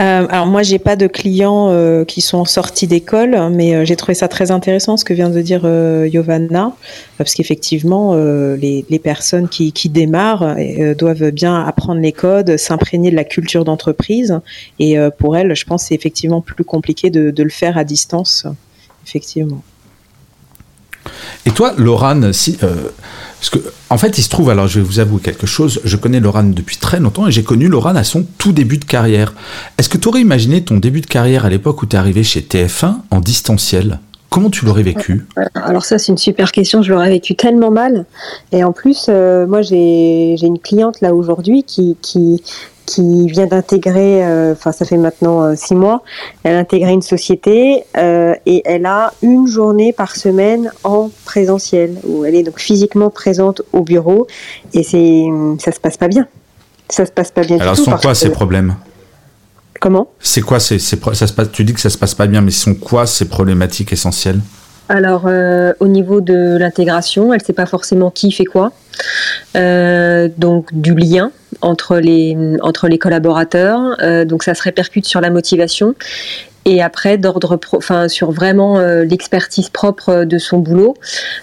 [0.00, 4.14] Euh, alors moi, j'ai pas de clients euh, qui sont sortis d'école, mais j'ai trouvé
[4.14, 6.72] ça très intéressant ce que vient de dire Yovanna,
[7.18, 10.56] parce qu'effectivement, les, les, personnes qui, qui démarrent
[10.96, 14.40] doivent bien apprendre les codes, s'imprégner de la culture d'entreprise,
[14.78, 18.46] et pour elles, je pense, c'est effectivement plus compliqué de, de le faire à distance,
[19.06, 19.62] effectivement.
[21.46, 22.90] Et toi, Laurane, si, euh,
[23.42, 23.58] parce que,
[23.90, 26.54] en fait, il se trouve, alors je vais vous avouer quelque chose, je connais Laurane
[26.54, 29.34] depuis très longtemps et j'ai connu Laurane à son tout début de carrière.
[29.78, 32.22] Est-ce que tu aurais imaginé ton début de carrière à l'époque où tu es arrivé
[32.22, 33.98] chez TF1 en distanciel?
[34.30, 35.26] Comment tu l'aurais vécu?
[35.56, 36.82] Alors ça, c'est une super question.
[36.82, 38.06] Je l'aurais vécu tellement mal.
[38.52, 42.42] Et en plus, euh, moi, j'ai une cliente là aujourd'hui qui,
[42.86, 46.02] qui vient d'intégrer, euh, enfin ça fait maintenant euh, six mois,
[46.42, 51.96] elle a intégré une société euh, et elle a une journée par semaine en présentiel
[52.04, 54.26] où elle est donc physiquement présente au bureau
[54.74, 55.24] et c'est
[55.58, 56.26] ça se passe pas bien.
[56.88, 57.90] Ça se passe pas bien Alors du tout.
[57.90, 58.74] sont quoi ces problèmes?
[59.80, 60.08] Comment?
[60.20, 62.50] C'est quoi c'est ça se passe Tu dis que ça se passe pas bien, mais
[62.50, 64.40] sont quoi ces problématiques essentielles?
[64.88, 65.28] Alors,
[65.80, 68.72] au niveau de l'intégration, elle ne sait pas forcément qui fait quoi.
[69.54, 71.30] donc, du lien,
[71.62, 73.96] entre les, entre les collaborateurs.
[74.02, 75.94] Euh, donc ça se répercute sur la motivation.
[76.64, 80.94] Et après, d'ordre, enfin, sur vraiment euh, l'expertise propre de son boulot,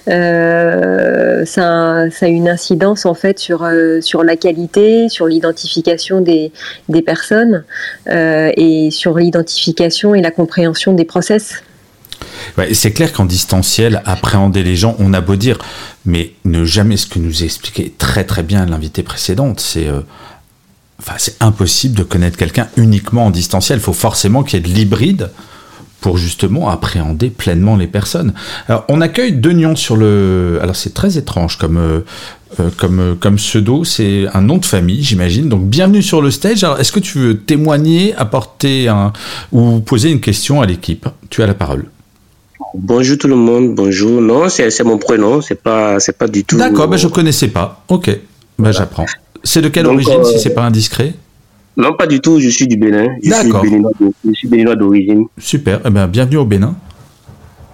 [0.07, 6.53] euh, ça, ça, a une incidence en fait sur, sur la qualité, sur l'identification des,
[6.87, 7.65] des personnes
[8.07, 11.63] et sur l'identification et la compréhension des process
[12.73, 15.57] c'est clair qu'en distanciel, appréhender les gens, on a beau dire,
[16.05, 20.01] mais ne jamais ce que nous a expliqué très très bien l'invité précédente, c'est euh,
[20.99, 23.79] enfin, impossible de connaître quelqu'un uniquement en distanciel.
[23.79, 25.29] Il faut forcément qu'il y ait de l'hybride
[26.01, 28.33] pour justement appréhender pleinement les personnes.
[28.67, 30.59] Alors, on accueille deux nuances sur le.
[30.61, 31.99] Alors, c'est très étrange comme, euh,
[32.59, 35.49] euh, comme, comme pseudo, c'est un nom de famille, j'imagine.
[35.49, 36.63] Donc, bienvenue sur le stage.
[36.63, 39.11] Alors, est-ce que tu veux témoigner, apporter un.
[39.51, 41.07] ou poser une question à l'équipe?
[41.29, 41.85] Tu as la parole.
[42.75, 44.21] Bonjour tout le monde, bonjour.
[44.21, 46.57] Non, c'est mon prénom, c'est pas, c'est pas du tout.
[46.57, 47.83] D'accord, ben je connaissais pas.
[47.87, 48.09] Ok,
[48.59, 49.05] ben j'apprends.
[49.43, 51.13] C'est de quelle origine, si c'est pas indiscret?
[51.77, 52.39] Non, pas du tout.
[52.39, 53.07] Je suis du Bénin.
[53.23, 53.63] D'accord.
[53.65, 55.25] Je suis béninois d'origine.
[55.37, 55.79] Super.
[55.85, 56.75] Eh ben, bienvenue au Bénin.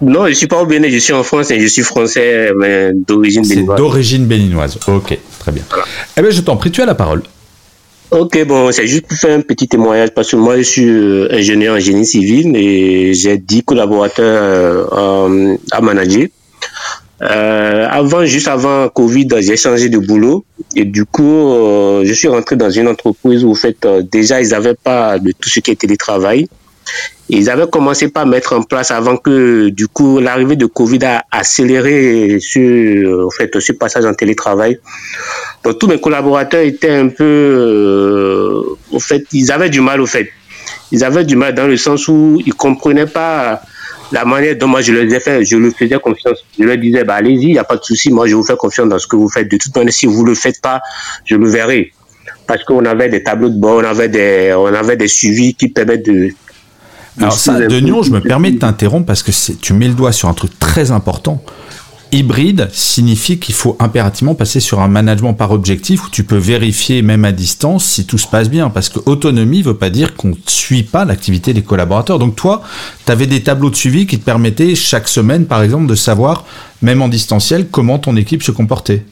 [0.02, 0.90] Non, je suis pas au Bénin.
[0.90, 2.52] Je suis en France et je suis français,
[3.08, 3.78] d'origine béninoise.
[3.78, 4.78] D'origine béninoise.
[4.88, 5.64] Ok, très bien.
[6.16, 7.24] Eh ben, je t'en prie, tu as la parole.
[8.12, 11.28] Ok, bon, c'est juste pour faire un petit témoignage parce que moi, je suis euh,
[11.32, 16.28] ingénieur en génie civil et j'ai 10 collaborateurs euh, à manager.
[17.22, 21.24] Euh, avant, juste avant Covid, j'ai changé de boulot et du coup,
[22.04, 25.50] je suis rentré dans une entreprise où, en fait, déjà, ils n'avaient pas de tout
[25.50, 26.48] ce qui était télétravail.
[27.30, 31.26] Ils avaient commencé par mettre en place avant que, du coup, l'arrivée de Covid a
[31.32, 34.80] accéléré en fait, ce passage en télétravail.
[35.64, 40.30] Donc, tous mes collaborateurs étaient un peu, euh, fait, ils avaient du mal, au fait.
[40.92, 43.62] Ils avaient du mal dans le sens où ils comprenaient pas
[44.12, 46.46] la manière dont moi je leur ai fait, je leur faisais confiance.
[46.58, 48.56] Je leur disais, bah, allez-y, il n'y a pas de souci, moi je vous fais
[48.56, 49.50] confiance dans ce que vous faites.
[49.50, 50.82] De toute manière, si vous ne le faites pas,
[51.26, 51.92] je le verrai.
[52.48, 55.70] Parce qu'on avait des tableaux de bord, on avait des, on avait des suivis qui
[55.70, 56.30] permettent de,
[57.20, 60.28] alors ça, Denion, je me permets de t'interrompre parce que tu mets le doigt sur
[60.30, 61.42] un truc très important.
[62.12, 67.02] Hybride signifie qu'il faut impérativement passer sur un management par objectif où tu peux vérifier
[67.02, 68.70] même à distance si tout se passe bien.
[68.70, 72.20] Parce que autonomie veut pas dire qu'on ne suit pas l'activité des collaborateurs.
[72.20, 72.62] Donc toi,
[73.06, 76.46] tu avais des tableaux de suivi qui te permettaient chaque semaine, par exemple, de savoir,
[76.82, 79.04] même en distanciel, comment ton équipe se comportait.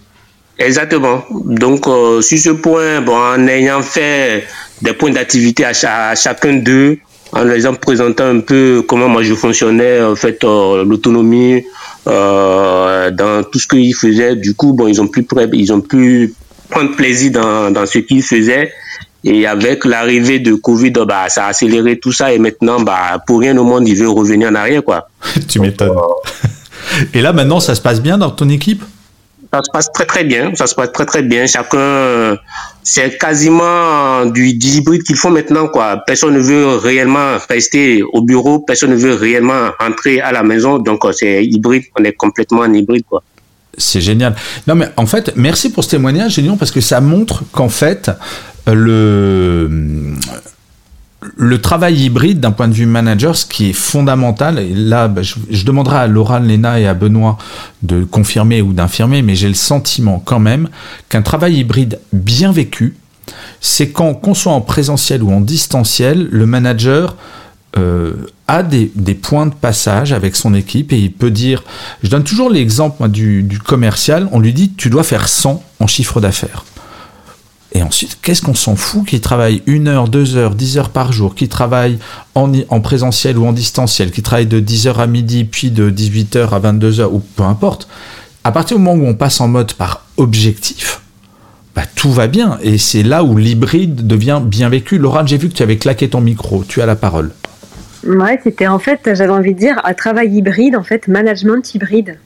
[0.60, 1.24] Exactement.
[1.46, 4.46] Donc, euh, sur ce point, bon, en ayant fait
[4.82, 7.00] des points d'activité à, chacun d'eux,
[7.36, 11.64] en les présentant un peu comment moi je fonctionnais, en fait, euh, l'autonomie
[12.08, 14.36] euh, dans tout ce qu'ils faisaient.
[14.36, 16.34] Du coup, bon, ils ont pu, ils ont pu
[16.70, 18.72] prendre plaisir dans, dans ce qu'ils faisaient.
[19.26, 22.34] Et avec l'arrivée de Covid, bah, ça a accéléré tout ça.
[22.34, 25.08] Et maintenant, bah, pour rien au monde, ils veulent revenir en arrière, quoi.
[25.48, 25.98] tu m'étonnes.
[27.14, 28.84] et là, maintenant, ça se passe bien dans ton équipe?
[29.52, 30.54] Ça se passe très très bien.
[30.56, 31.48] Ça se passe très très bien.
[31.48, 32.38] Chacun,
[32.84, 36.04] c'est quasiment du, hybride qu'ils font maintenant, quoi.
[36.06, 38.60] Personne ne veut réellement rester au bureau.
[38.60, 40.80] Personne ne veut réellement entrer à la maison.
[40.80, 41.84] Donc, c'est hybride.
[41.98, 43.24] On est complètement en hybride, quoi.
[43.78, 44.36] C'est génial.
[44.68, 48.12] Non, mais en fait, merci pour ce témoignage, Génion, parce que ça montre qu'en fait,
[48.68, 50.16] le,
[51.36, 55.22] le travail hybride d'un point de vue manager, ce qui est fondamental, et là bah,
[55.22, 57.38] je, demanderai à Laura, Léna et à Benoît
[57.82, 60.70] de confirmer ou d'infirmer, mais j'ai le sentiment quand même
[61.10, 62.96] qu'un travail hybride bien vécu,
[63.62, 67.16] c'est quand qu'on soit en présentiel ou en distanciel, le manager
[67.78, 68.14] euh,
[68.48, 71.64] a des, points de passage avec son équipe et il peut dire,
[72.04, 75.88] je donne toujours l'exemple du, du commercial, on lui dit tu dois faire 100 en
[75.88, 76.66] chiffre d'affaires.
[77.74, 81.12] Et ensuite, qu'est-ce qu'on s'en fout qu'il travaille une heure, deux heures, dix heures par
[81.12, 81.98] jour, qu'il travaille
[82.36, 86.50] en, en, présentiel ou en distanciel, qu'il travaille de 10h à midi, puis de 18h
[86.50, 87.88] à 22h, ou peu importe.
[88.44, 91.02] À partir du moment où on passe en mode par objectif,
[91.76, 92.60] bah, tout va bien.
[92.62, 95.00] Et c'est là où l'hybride devient bien vécu.
[95.00, 96.64] Laura, j'ai vu que tu avais claqué ton micro.
[96.68, 97.32] Tu as la parole.
[98.06, 102.20] Ouais, c'était en fait, j'avais envie de dire, un travail hybride, en fait, management hybride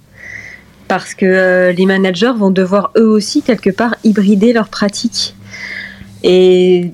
[0.87, 5.35] parce que euh, les managers vont devoir eux aussi quelque part hybrider leurs pratiques.
[6.23, 6.91] Et,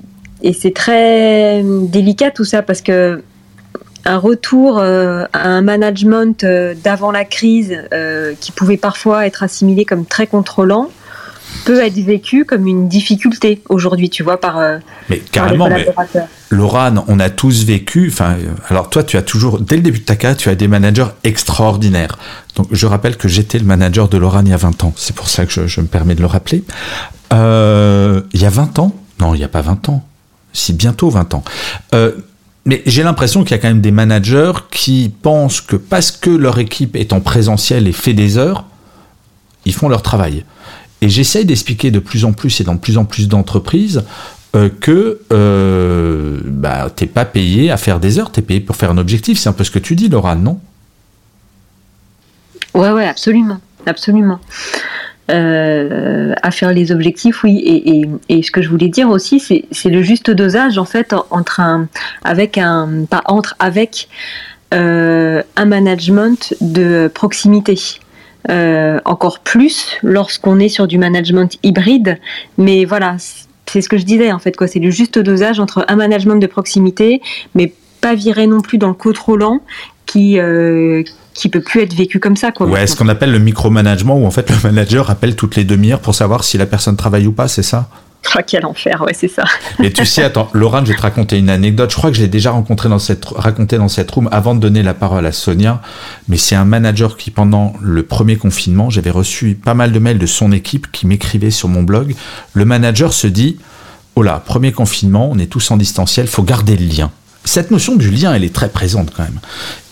[0.52, 3.22] c'est très délicat tout ça parce que
[4.04, 7.80] un retour euh, à un management euh, d'avant la crise
[8.40, 10.90] qui pouvait parfois être assimilé comme très contrôlant
[11.64, 16.26] peut être vécu comme une difficulté aujourd'hui, tu vois, par, euh, mais carrément, les collaborateurs.
[16.50, 20.00] Mais on a tous vécu, enfin, euh, alors toi, tu as toujours, dès le début
[20.00, 22.18] de ta carrière, tu as des managers extraordinaires.
[22.56, 24.92] Donc, je rappelle que j'étais le manager de Laurent il y a 20 ans.
[24.96, 26.64] C'est pour ça que je, me permets de le rappeler.
[27.32, 30.04] Euh, il y a 20 ans Non, il n'y a pas 20 ans.
[30.52, 31.44] Si, bientôt 20 ans.
[32.64, 36.30] mais j'ai l'impression qu'il y a quand même des managers qui pensent que parce que
[36.30, 38.64] leur équipe est en présentiel et fait des heures,
[39.64, 40.44] ils font leur travail.
[41.00, 44.04] Et j'essaye d'expliquer de plus en plus et dans de plus en plus d'entreprises
[44.56, 48.76] euh, que euh, bah, t'es pas payé à faire des heures, tu es payé pour
[48.76, 49.38] faire un objectif.
[49.38, 50.60] C'est un peu ce que tu dis, Laura, non?
[52.72, 54.38] Ouais, ouais, absolument, absolument.
[55.30, 58.08] Euh, à faire les objectifs, oui.
[58.28, 61.88] Et, ce que je voulais dire aussi, c'est le juste dosage en fait entre un,
[62.24, 64.08] avec un, pas entre, avec
[64.70, 67.78] un management de proximité.
[68.50, 72.18] Euh, encore plus lorsqu'on est sur du management hybride.
[72.58, 73.16] Mais voilà,
[73.64, 74.66] c'est ce que je disais en fait, quoi.
[74.66, 77.22] C'est le juste dosage entre un management de proximité,
[77.54, 79.60] mais pas virer non plus dans le contrôlant
[80.14, 81.02] qui euh,
[81.34, 82.68] qui peut plus être vécu comme ça quoi.
[82.68, 85.98] Ouais, ce qu'on appelle le micromanagement où en fait le manager appelle toutes les demi-heures
[85.98, 87.88] pour savoir si la personne travaille ou pas, c'est ça?
[88.36, 89.44] Ah, quel enfer, ouais, c'est ça.
[89.82, 91.90] Et tu sais, attends, Laurent, je vais te raconter une anecdote.
[91.90, 94.60] Je crois que je l'ai déjà rencontré dans cette, raconté dans cette room avant de
[94.60, 95.82] donner la parole à Sonia.
[96.28, 100.18] Mais c'est un manager qui, pendant le premier confinement, j'avais reçu pas mal de mails
[100.18, 102.14] de son équipe qui m'écrivaient sur mon blog.
[102.54, 103.58] Le manager se dit,
[104.16, 107.10] oh là, premier confinement, on est tous en distanciel, faut garder le lien.
[107.44, 109.38] Cette notion du lien, elle est très présente quand même.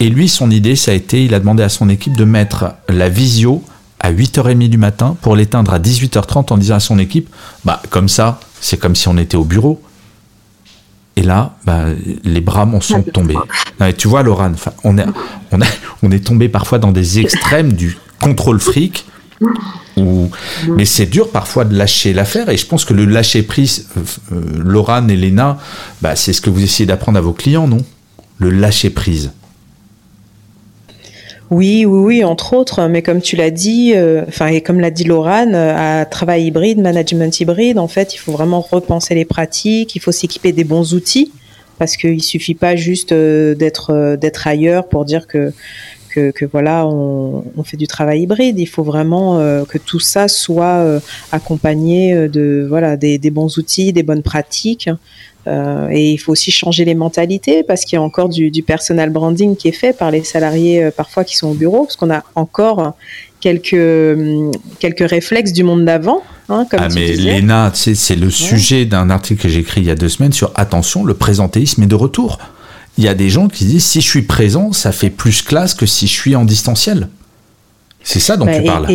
[0.01, 2.75] Et lui, son idée, ça a été, il a demandé à son équipe de mettre
[2.89, 3.63] la visio
[4.01, 7.29] à 8h30 du matin pour l'éteindre à 18h30 en disant à son équipe,
[7.65, 9.83] bah comme ça, c'est comme si on était au bureau.
[11.17, 11.85] Et là, bah,
[12.25, 13.37] les bras m'en sont tombés.
[13.99, 15.05] tu vois, Laurent, on est,
[15.53, 15.61] on,
[16.03, 19.05] on est tombé parfois dans des extrêmes du contrôle fric.
[20.69, 23.89] Mais c'est dur parfois de lâcher l'affaire et je pense que le lâcher prise,
[24.33, 25.59] euh, euh et Léna,
[26.01, 27.85] bah, c'est ce que vous essayez d'apprendre à vos clients, non?
[28.39, 29.33] Le lâcher prise.
[31.53, 32.89] Oui, oui, oui, entre autres.
[32.89, 36.79] Mais comme tu l'as dit, euh, et comme l'a dit Laurane, euh, à travail hybride,
[36.79, 39.95] management hybride, en fait, il faut vraiment repenser les pratiques.
[39.95, 41.31] Il faut s'équiper des bons outils
[41.79, 45.53] parce qu'il suffit pas juste euh, d'être ailleurs pour dire que
[46.13, 48.59] que, voilà, on, fait du travail hybride.
[48.59, 54.03] Il faut vraiment que tout ça soit accompagné de voilà des, des, bons outils, des
[54.03, 54.89] bonnes pratiques.
[55.49, 58.63] Euh, et il faut aussi changer les mentalités parce qu'il y a encore du, du,
[58.63, 61.97] personal branding qui est fait par les salariés euh, parfois qui sont au bureau, parce
[61.97, 62.95] qu'on a encore
[63.41, 66.23] quelques, hum, quelques réflexes du monde d'avant.
[66.49, 69.91] Hein, comme ah mais Léna, c'est le sujet d'un article que j'ai écrit il y
[69.91, 72.39] a deux semaines sur attention, le présentéisme est de retour.
[72.99, 75.75] Il y a des gens qui disent si je suis présent, ça fait plus classe
[75.75, 77.09] que si je suis en distanciel.
[78.05, 78.87] C'est ça dont tu bah, parles.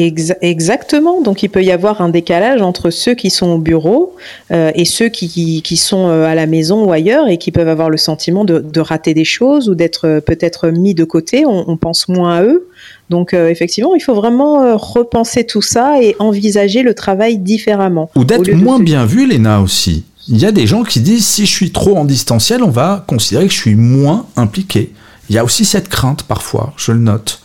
[0.42, 1.22] exactement.
[1.22, 4.16] Donc il peut y avoir un décalage entre ceux qui sont au bureau
[4.52, 7.70] euh, et ceux qui, qui, sont euh, à la maison ou ailleurs et qui peuvent
[7.70, 11.46] avoir le sentiment de, de rater des choses ou d'être euh, peut-être mis de côté.
[11.46, 12.68] On, on, pense moins à eux.
[13.10, 18.10] Donc effectivement, il faut vraiment repenser tout ça et envisager le travail différemment.
[18.18, 20.04] Ou d'être moins bien vu, Léna aussi.
[20.30, 23.06] Il y a des gens qui disent si je suis trop en distanciel, on va
[23.08, 24.94] considérer que je suis moins impliqué.
[25.30, 27.42] Il y a aussi cette crainte parfois, je le note.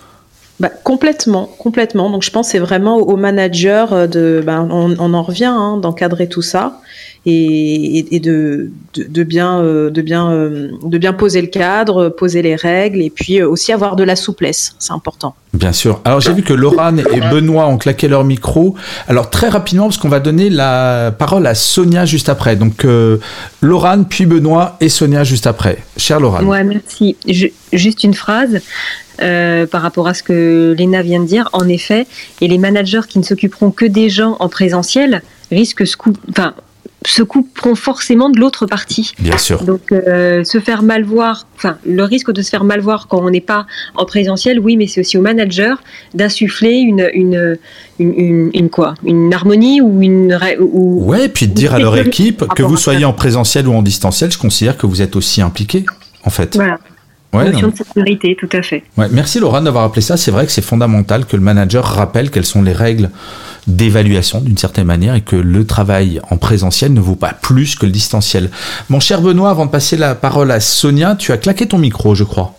[0.62, 2.08] Bah, complètement, complètement.
[2.08, 6.28] Donc je pense c'est vraiment au manager euh, de, bah, on, en revient, hein, d'encadrer
[6.28, 6.78] tout ça
[7.26, 12.54] et, de, de, bien, euh, de bien, euh, de bien poser le cadre, poser les
[12.54, 15.34] règles et puis aussi avoir de la souplesse, c'est important.
[15.52, 16.00] Bien sûr.
[16.04, 18.74] Alors j'ai vu que Laurent et Benoît ont claqué leur micro.
[19.06, 22.56] Alors très rapidement parce qu'on va donner la parole à Sonia juste après.
[22.56, 23.18] Donc euh,
[24.08, 25.78] puis Benoît et Sonia juste après.
[25.96, 26.42] Cher Laurent.
[26.44, 27.16] Ouais, merci.
[27.72, 28.60] juste une phrase.
[29.22, 32.06] Euh, par rapport à ce que Léna vient de dire, en effet,
[32.40, 35.84] et les managers qui ne s'occuperont que des gens en présentiel risquent,
[36.30, 36.54] enfin,
[37.06, 39.12] se couperont forcément de l'autre partie.
[39.18, 39.64] Bien sûr.
[39.64, 43.20] Donc euh, se faire mal voir, enfin le risque de se faire mal voir quand
[43.22, 45.82] on n'est pas en présentiel, oui, mais c'est aussi au manager
[46.14, 47.58] d'insuffler une une,
[47.98, 52.44] une, une, quoi, une harmonie ou une ou, ouais, puis de dire à leur équipe
[52.54, 55.84] que vous soyez en présentiel ou en distanciel, je considère que vous êtes aussi impliqué
[56.24, 56.54] en fait.
[56.56, 56.78] Voilà.
[57.32, 58.84] Ouais, notion de sécurité, tout à fait.
[58.98, 60.16] Ouais, merci Laura d'avoir appelé ça.
[60.16, 63.10] C'est vrai que c'est fondamental que le manager rappelle quelles sont les règles
[63.66, 67.86] d'évaluation d'une certaine manière et que le travail en présentiel ne vaut pas plus que
[67.86, 68.50] le distanciel.
[68.90, 72.14] Mon cher Benoît, avant de passer la parole à Sonia, tu as claqué ton micro,
[72.14, 72.54] je crois.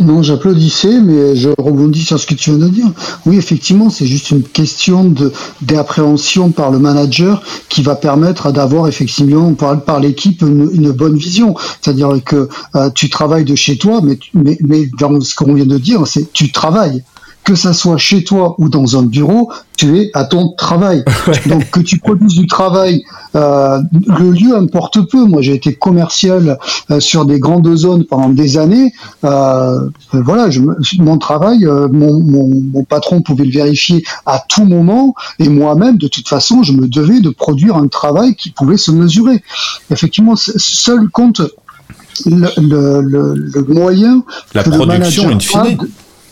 [0.00, 2.86] Non, j'applaudissais, mais je rebondis sur ce que tu viens de dire.
[3.24, 5.14] Oui, effectivement, c'est juste une question
[5.62, 11.54] d'appréhension par le manager qui va permettre d'avoir effectivement par, par l'équipe une, bonne vision.
[11.80, 15.66] C'est-à-dire que euh, tu travailles de chez toi, mais, mais, mais dans ce qu'on vient
[15.66, 17.02] de dire, c'est tu travailles
[17.46, 21.04] que ça soit chez toi ou dans un bureau, tu es à ton travail.
[21.46, 23.04] Donc que tu produises du travail,
[23.36, 23.80] euh,
[24.18, 25.24] le lieu importe peu.
[25.24, 26.58] Moi, j'ai été commercial
[26.90, 28.92] euh, sur des grandes zones pendant des années.
[29.22, 30.60] Euh, voilà, je,
[30.98, 35.98] mon travail, euh, mon, mon, mon, patron pouvait le vérifier à tout moment, et moi-même,
[35.98, 39.40] de toute façon, je me devais de produire un travail qui pouvait se mesurer.
[39.92, 41.42] Effectivement, seul compte
[42.24, 44.24] le, le, le, le moyen.
[44.52, 45.78] La production, in fine.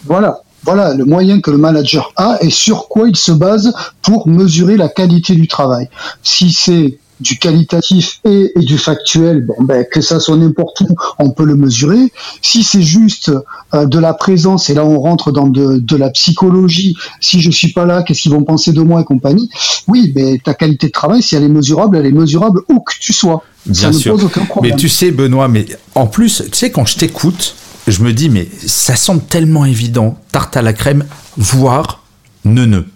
[0.06, 3.72] voilà, voilà le moyen que le manager a et sur quoi il se base
[4.02, 5.88] pour mesurer la qualité du travail.
[6.22, 11.30] Si c'est du qualitatif et, du factuel, bon, ben, que ça soit n'importe où, on
[11.30, 12.12] peut le mesurer.
[12.42, 13.32] Si c'est juste
[13.72, 17.72] euh, de la présence, et là on rentre dans de, la psychologie, si je suis
[17.72, 19.48] pas là, qu'est-ce qu'ils vont penser de moi et compagnie,
[19.86, 22.92] oui, mais ta qualité de travail, si elle est mesurable, elle est mesurable où que
[22.98, 23.42] tu sois.
[23.66, 24.18] Bien sûr.
[24.60, 27.54] Mais tu sais, Benoît, mais en plus, tu sais, quand je t'écoute,
[27.86, 31.04] je me dis, mais ça semble tellement évident, tarte à la crème,
[31.36, 32.02] voire
[32.44, 32.86] neuneu.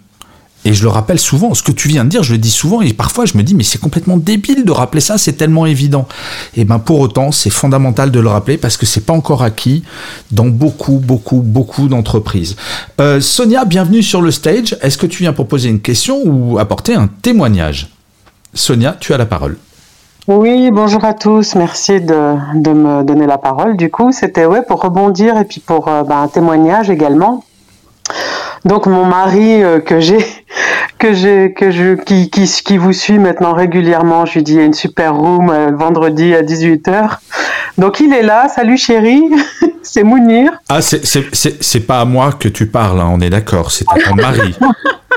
[0.65, 2.81] Et je le rappelle souvent, ce que tu viens de dire, je le dis souvent,
[2.81, 6.07] et parfois je me dis, mais c'est complètement débile de rappeler ça, c'est tellement évident.
[6.55, 9.83] Et ben pour autant, c'est fondamental de le rappeler parce que c'est pas encore acquis
[10.31, 12.57] dans beaucoup, beaucoup, beaucoup d'entreprises.
[12.99, 14.75] Euh, Sonia, bienvenue sur le stage.
[14.81, 17.89] Est-ce que tu viens pour poser une question ou apporter un témoignage?
[18.53, 19.57] Sonia, tu as la parole.
[20.31, 21.55] Oui, bonjour à tous.
[21.55, 23.75] Merci de, me donner la parole.
[23.75, 27.43] Du coup, c'était ouais pour rebondir et puis pour euh, bah, un témoignage également.
[28.63, 30.23] Donc mon mari euh, que j'ai
[30.99, 34.57] que j'ai que je qui, qui qui vous suit maintenant régulièrement, je lui dis il
[34.59, 37.17] y a une super room euh, vendredi à 18h.
[37.79, 38.49] Donc il est là.
[38.53, 39.23] Salut chérie,
[39.81, 40.51] c'est Mounir.
[40.67, 43.85] Ah c'est c'est c'est pas à moi que tu parles, hein, on est d'accord, c'est
[43.89, 44.53] à ton mari.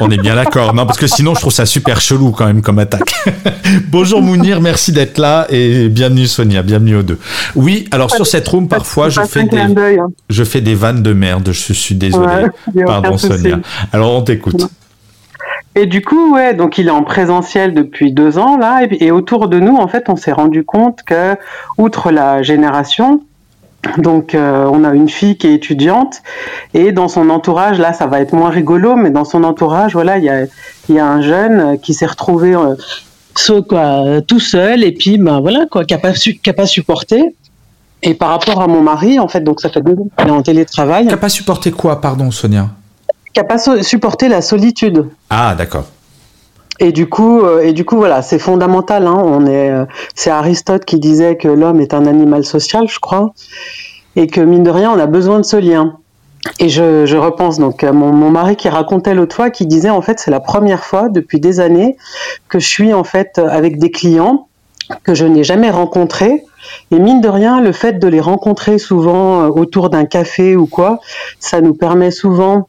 [0.00, 0.74] On est bien d'accord.
[0.74, 3.14] Non, parce que sinon, je trouve ça super chelou quand même comme attaque.
[3.88, 7.18] Bonjour Mounir, merci d'être là et bienvenue Sonia, bienvenue aux deux.
[7.54, 10.08] Oui, alors sur cette room, parfois, je fais, des, hein.
[10.28, 11.50] je fais des vannes de merde.
[11.52, 12.46] Je suis désolé.
[12.86, 13.58] Pardon Sonia.
[13.92, 14.66] Alors on t'écoute.
[15.74, 19.48] Et du coup, ouais, donc il est en présentiel depuis deux ans là, et, autour
[19.48, 21.36] de nous, en fait, on s'est rendu compte que,
[21.78, 23.22] outre la génération,
[23.96, 26.22] donc euh, on a une fille qui est étudiante
[26.74, 30.18] et dans son entourage, là ça va être moins rigolo, mais dans son entourage, voilà,
[30.18, 30.44] il y a,
[30.88, 32.76] y a un jeune qui s'est retrouvé euh,
[33.62, 36.12] quoi, tout seul et puis ben voilà quoi, qui n'a pas,
[36.56, 37.34] pas supporté.
[38.04, 40.30] Et par rapport à mon mari, en fait, donc ça fait deux ans qu'il est
[40.30, 41.04] en télétravail.
[41.04, 42.68] Qui n'a pas supporté quoi, pardon Sonia
[43.32, 45.08] Qui n'a pas supporté la solitude.
[45.30, 45.86] Ah d'accord.
[46.78, 49.06] Et du coup, euh, et du coup, voilà, c'est fondamental.
[49.06, 52.98] Hein, on est, euh, c'est Aristote qui disait que l'homme est un animal social, je
[52.98, 53.32] crois,
[54.16, 55.98] et que mine de rien, on a besoin de ce lien.
[56.58, 59.90] Et je, je repense donc à mon, mon mari qui racontait l'autre fois, qui disait
[59.90, 61.96] en fait, c'est la première fois depuis des années
[62.48, 64.48] que je suis en fait avec des clients
[65.04, 66.44] que je n'ai jamais rencontrés.
[66.90, 70.66] Et mine de rien, le fait de les rencontrer souvent euh, autour d'un café ou
[70.66, 71.00] quoi,
[71.40, 72.68] ça nous permet souvent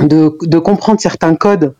[0.00, 1.74] de, de comprendre certains codes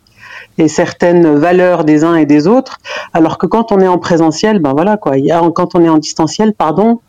[0.58, 2.78] et certaines valeurs des uns et des autres,
[3.12, 5.82] alors que quand on est en présentiel, ben voilà quoi, il y a, quand on
[5.82, 7.00] est en distanciel, pardon,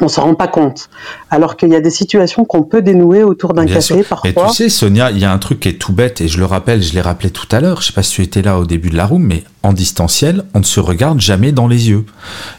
[0.00, 0.90] on se rend pas compte.
[1.30, 4.28] Alors qu'il y a des situations qu'on peut dénouer autour d'un café parfois.
[4.28, 6.38] Et tu sais, Sonia, il y a un truc qui est tout bête et je
[6.38, 7.80] le rappelle, je l'ai rappelé tout à l'heure.
[7.80, 10.44] Je sais pas si tu étais là au début de la room, mais en distanciel,
[10.54, 12.04] on ne se regarde jamais dans les yeux.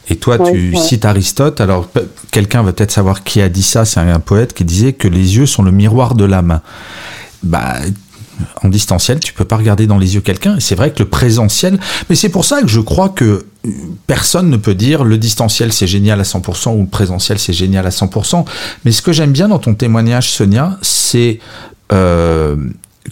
[0.09, 1.61] Et toi, tu cites Aristote.
[1.61, 1.88] Alors,
[2.32, 3.86] quelqu'un va peut-être savoir qui a dit ça.
[3.86, 6.61] C'est un poète qui disait que les yeux sont le miroir de l'âme.
[7.44, 7.76] Bah,
[8.64, 10.60] en distanciel, tu peux pas regarder dans les yeux quelqu'un.
[10.60, 11.80] C'est vrai que le présentiel,
[12.10, 13.46] mais c'est pour ça que je crois que
[14.06, 17.86] personne ne peut dire le distanciel c'est génial à 100% ou le présentiel c'est génial
[17.86, 18.46] à 100%.
[18.86, 21.40] Mais ce que j'aime bien dans ton témoignage, Sonia, c'est
[21.92, 22.56] euh,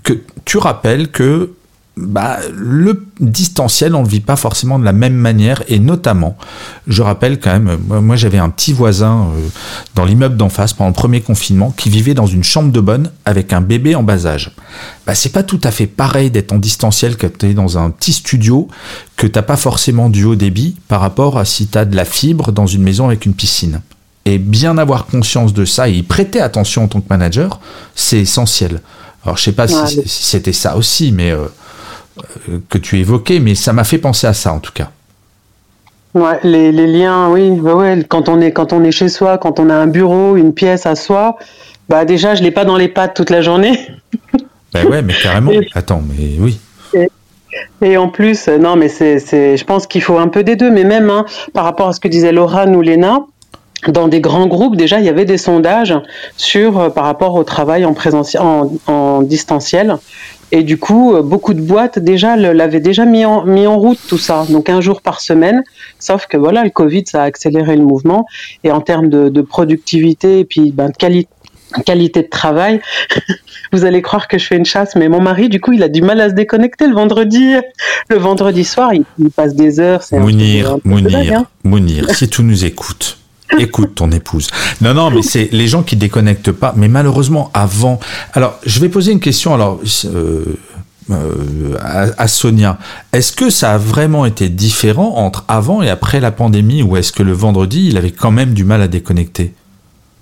[0.04, 0.14] que
[0.46, 1.52] tu rappelles que
[1.98, 5.64] bah, le distanciel, on ne le vit pas forcément de la même manière.
[5.70, 6.38] Et notamment,
[6.88, 9.48] je rappelle quand même, moi, j'avais un petit voisin euh,
[9.96, 13.12] dans l'immeuble d'en face pendant le premier confinement qui vivait dans une chambre de bonne
[13.24, 14.52] avec un bébé en bas âge.
[15.08, 17.90] Bah, c'est pas tout à fait pareil d'être en distanciel que tu es dans un
[17.92, 18.68] petit studio
[19.16, 22.06] que t'as pas forcément du haut débit par rapport à si tu as de la
[22.06, 23.80] fibre dans une maison avec une piscine.
[24.26, 27.62] Et bien avoir conscience de ça et y prêter attention en tant que manager,
[27.96, 28.82] c'est essentiel.
[29.24, 31.48] Alors je sais pas si, c'était ça aussi, mais euh,
[32.70, 34.92] que tu évoquais, mais ça m'a fait penser à ça en tout cas.
[36.14, 39.70] Ouais, les, liens, oui, ouais, quand on est quand on est chez soi, quand on
[39.70, 41.38] a un bureau, une pièce à soi,
[41.90, 43.80] bah déjà je l'ai pas dans les pattes toute la journée.
[44.74, 45.54] Ben ouais, mais carrément.
[45.74, 46.60] Attends, mais oui.
[47.82, 50.84] Et, en plus, non, mais c'est, je pense qu'il faut un peu des deux, mais
[50.84, 53.22] même hein, par rapport à ce que disait Laura ou Léna,
[53.88, 55.96] dans des grands groupes, déjà, il y avait des sondages
[56.36, 59.98] sur euh, par rapport au travail en présentiel, en, en distanciel.
[60.52, 64.00] Et du coup, euh, beaucoup de boîtes déjà l'avaient déjà mis en, mis en route
[64.08, 65.64] tout ça, donc un jour par semaine.
[66.00, 68.26] Sauf que voilà, le Covid, ça a accéléré le mouvement.
[68.64, 71.30] Et en termes de, productivité et puis ben, de qualité
[71.86, 72.80] qualité de travail.
[73.74, 75.90] Vous allez croire que je fais une chasse, mais mon mari, du coup, il a
[75.90, 77.56] du mal à se déconnecter le vendredi.
[78.10, 80.02] Le vendredi soir, il, passe des heures.
[80.14, 81.48] Mounir, Mounir, hein.
[81.66, 83.18] Mounir, si tu nous écoutes,
[83.60, 84.50] Écoute ton épouse.
[84.82, 86.74] Non, non, mais c'est les gens qui déconnectent pas.
[86.76, 88.00] Mais malheureusement, avant.
[88.34, 89.54] Alors, je vais poser une question.
[89.54, 89.80] Alors.
[90.06, 90.58] Euh,
[91.12, 91.78] euh,
[92.18, 92.80] à, Sonia,
[93.14, 97.12] est-ce que ça a vraiment été différent entre avant et après la pandémie ou est-ce
[97.12, 99.54] que le vendredi, il avait quand même du mal à déconnecter?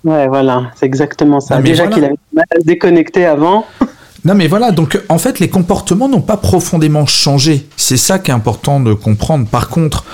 [0.04, 1.62] Ouais, voilà, c'est exactement ça.
[1.62, 3.66] Déjà qu'il avait du mal à se déconnecter avant.
[4.26, 7.68] Non mais voilà, donc en fait les comportements n'ont pas profondément changé.
[7.76, 9.48] C'est ça qui est important de comprendre.
[9.48, 10.06] Par contre,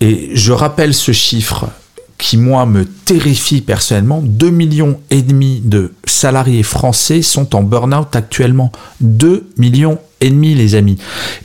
[0.00, 1.66] et je rappelle ce chiffre,
[2.18, 8.16] qui moi me terrifie personnellement, 2 millions et demi de salariés français sont en burn-out
[8.16, 8.72] actuellement.
[9.00, 10.98] 2 millions et demi les amis.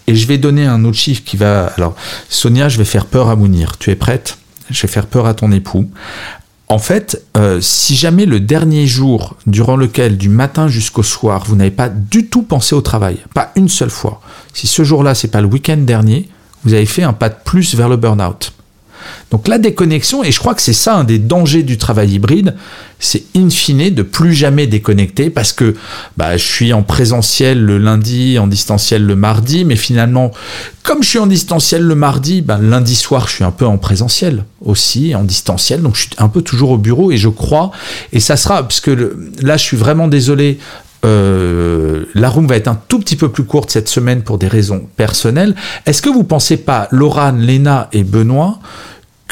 [0.07, 1.95] Et je vais donner un autre chiffre qui va alors
[2.29, 3.77] Sonia, je vais faire peur à Mounir.
[3.77, 4.37] Tu es prête?
[4.69, 5.89] Je vais faire peur à ton époux.
[6.69, 11.57] En fait, euh, si jamais le dernier jour durant lequel du matin jusqu'au soir, vous
[11.57, 14.21] n'avez pas du tout pensé au travail, pas une seule fois,
[14.53, 16.29] si ce jour-là c'est pas le week-end dernier,
[16.63, 18.53] vous avez fait un pas de plus vers le burn-out.
[19.31, 22.55] Donc la déconnexion, et je crois que c'est ça un des dangers du travail hybride,
[22.99, 25.75] c'est in fine de plus jamais déconnecter parce que
[26.17, 30.31] bah, je suis en présentiel le lundi, en distanciel le mardi, mais finalement,
[30.83, 33.77] comme je suis en distanciel le mardi, bah, lundi soir, je suis un peu en
[33.77, 37.71] présentiel aussi, en distanciel, donc je suis un peu toujours au bureau et je crois,
[38.13, 40.59] et ça sera, parce que là, je suis vraiment désolé,
[41.03, 44.47] euh, la room va être un tout petit peu plus courte cette semaine pour des
[44.47, 45.55] raisons personnelles.
[45.85, 48.59] Est-ce que vous pensez pas, Laurent, Léna et Benoît,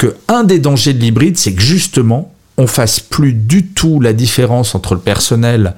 [0.00, 4.14] que un des dangers de l'hybride, c'est que justement, on fasse plus du tout la
[4.14, 5.74] différence entre le personnel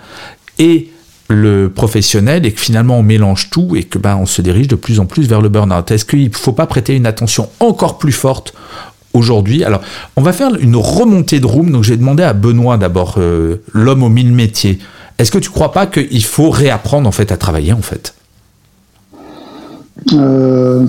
[0.61, 0.91] et
[1.29, 4.77] le professionnel et que finalement on mélange tout et que ben on se dirige de
[4.77, 5.91] plus en plus vers le burn-out.
[5.91, 8.55] Est-ce qu'il ne faut pas prêter une attention encore plus forte
[9.13, 9.65] aujourd'hui?
[9.65, 9.81] Alors,
[10.15, 11.73] on va faire une remontée de room.
[11.73, 14.79] Donc, j'ai demandé à Benoît d'abord, euh, l'homme aux mille métiers.
[15.19, 18.15] Est-ce que tu crois pas qu'il faut réapprendre en fait à travailler en fait?
[20.13, 20.87] Euh,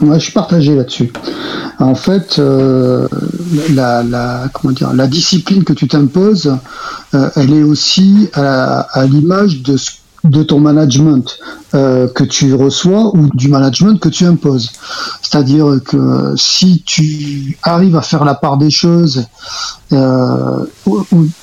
[0.00, 1.12] Je suis partagé là-dessus.
[1.78, 3.08] En fait, euh,
[3.72, 6.56] la, comment dire, la discipline que tu t'imposes,
[7.14, 9.76] euh, elle est aussi à, l'image de,
[10.24, 11.38] de ton management
[11.74, 14.72] euh, que tu reçois ou du management que tu imposes.
[15.22, 19.26] C'est-à-dire que si tu arrives à faire la part des choses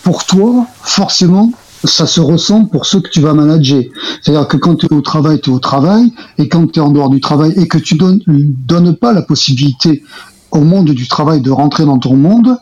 [0.04, 1.52] pour toi, forcément,
[1.84, 3.84] ça se ressent pour ceux que tu vas manager.
[4.22, 6.82] C'est-à-dire que quand tu es au travail, tu es au travail, et quand tu es
[6.82, 10.04] en dehors du travail et que tu donnes, donnes pas la possibilité
[10.52, 12.58] au monde du travail de rentrer dans ton monde,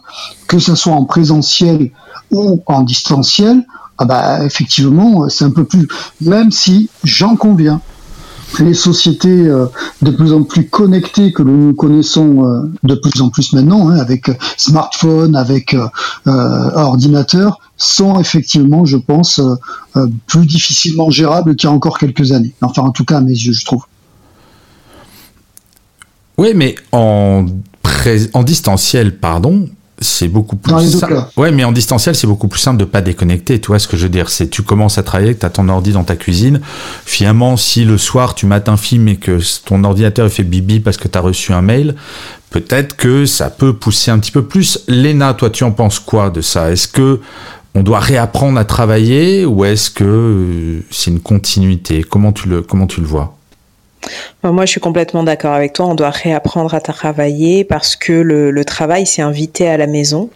[0.47, 1.91] que ce soit en présentiel
[2.31, 3.65] ou en distanciel,
[3.97, 5.87] ah bah, effectivement, c'est un peu plus,
[6.21, 7.81] même si j'en conviens,
[8.59, 9.47] les sociétés
[10.01, 14.31] de plus en plus connectées que nous connaissons de plus en plus maintenant, hein, avec
[14.57, 15.75] smartphone, avec
[16.25, 19.41] ordinateur, sont effectivement, je pense,
[20.27, 22.53] plus difficilement gérables qu'il y a encore quelques années.
[22.61, 23.83] Enfin, en tout cas, à mes yeux, je trouve.
[26.37, 27.45] Oui, mais en,
[28.33, 29.67] en distanciel, pardon,
[30.01, 31.23] c'est beaucoup plus simple.
[31.37, 33.59] Ouais, mais en distanciel, c'est beaucoup plus simple de pas déconnecter.
[33.59, 35.67] Tu vois ce que je veux dire C'est tu commences à travailler, tu as ton
[35.69, 36.61] ordi dans ta cuisine.
[37.05, 40.97] Finalement, si le soir tu mates un film et que ton ordinateur fait bibi parce
[40.97, 41.95] que tu as reçu un mail,
[42.49, 44.79] peut-être que ça peut pousser un petit peu plus.
[44.87, 46.71] Léna, toi, tu en penses quoi de ça?
[46.71, 47.19] Est-ce que
[47.75, 52.03] on doit réapprendre à travailler ou est-ce que euh, c'est une continuité?
[52.03, 53.38] Comment tu le comment tu le vois?
[54.43, 55.87] Moi, je suis complètement d'accord avec toi.
[55.87, 60.29] On doit réapprendre à travailler parce que le, travail s'est invité à la maison.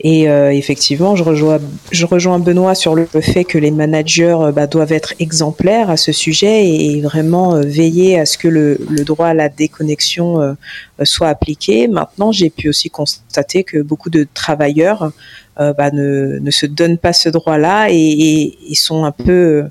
[0.00, 4.92] Et euh, effectivement, je rejoins, Benoît sur le fait que les managers euh, bah, doivent
[4.92, 9.34] être exemplaires à ce sujet et, vraiment euh, veiller à ce que le, droit à
[9.34, 10.56] la déconnexion
[11.04, 11.88] soit appliqué.
[11.88, 15.10] Maintenant, j'ai pu aussi constater que beaucoup de travailleurs
[15.56, 19.64] bah, ne, se donnent pas ce droit-là et, sont un peu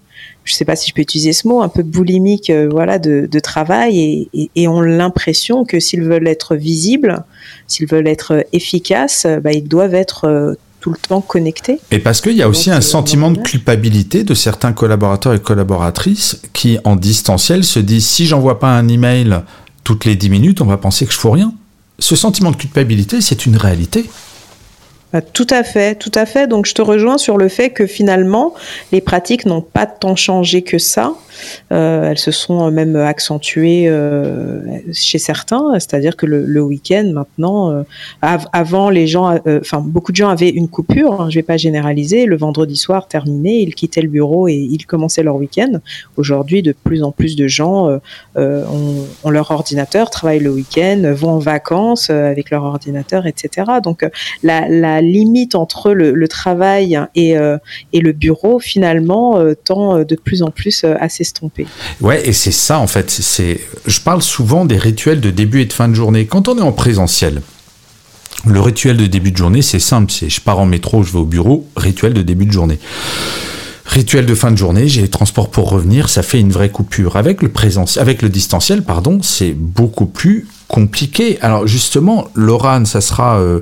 [0.44, 3.28] je sais pas si je peux utiliser ce mot, un peu boulimique, euh, voilà, de,
[3.40, 7.24] travail et, ont l'impression que s'ils veulent être visibles,
[7.68, 11.80] s'ils veulent être efficaces, bah, ils doivent être euh, tout le temps connectés.
[11.92, 16.42] Et parce qu'il y a aussi un sentiment de culpabilité de certains collaborateurs et collaboratrices
[16.54, 19.42] qui, en distanciel, se disent si j'envoie pas un email
[19.84, 21.54] toutes les 10 minutes, on va penser que je fais rien.
[22.00, 24.10] Ce sentiment de culpabilité, c'est une réalité.
[25.14, 26.48] Bah, tout à fait, tout à fait.
[26.48, 28.56] Donc je te rejoins sur le fait que finalement,
[28.92, 31.14] les pratiques n'ont pas tant changé que ça.
[31.72, 34.62] Euh, elles se sont même accentuées euh,
[34.92, 37.84] chez certains, c'est-à-dire que le, week-end maintenant, euh,
[38.22, 41.22] avant les gens, enfin beaucoup de gens avaient une coupure.
[41.22, 42.26] Hein, je vais pas généraliser.
[42.26, 45.80] Le vendredi soir terminé, ils quittaient le bureau et ils commençaient leur week-end.
[46.18, 48.00] Aujourd'hui, de plus en plus de gens
[48.36, 53.68] ont, leur ordinateur, travaillent le week-end, vont en vacances avec leur ordinateur, etc.
[53.84, 54.06] Donc
[54.42, 57.36] la, limite entre le, travail et,
[57.94, 61.66] et, le bureau finalement tend de plus en plus à s'estomper.
[62.02, 63.10] Ouais, et c'est ça en fait.
[63.10, 66.26] C'est, je parle souvent des rituels de début et de fin de journée.
[66.26, 67.42] Quand on est en présentiel,
[68.46, 70.12] le rituel de début de journée, c'est simple.
[70.12, 71.68] C'est je pars en métro, je vais au bureau.
[71.76, 72.80] Rituel de début de journée.
[73.86, 77.16] Rituel de fin de journée, j'ai les transports pour revenir, ça fait une vraie coupure.
[77.16, 77.52] Avec le
[77.98, 81.38] avec le distanciel, pardon, c'est beaucoup plus compliqué.
[81.42, 83.60] Alors justement, Laurent, ça sera euh,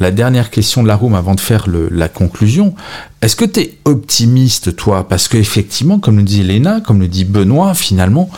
[0.00, 2.74] la dernière question de la room avant de faire la conclusion.
[3.20, 5.06] Est-ce que tu es optimiste, toi?
[5.06, 8.30] Parce qu'effectivement, comme le dit Léna, comme le dit Benoît, finalement,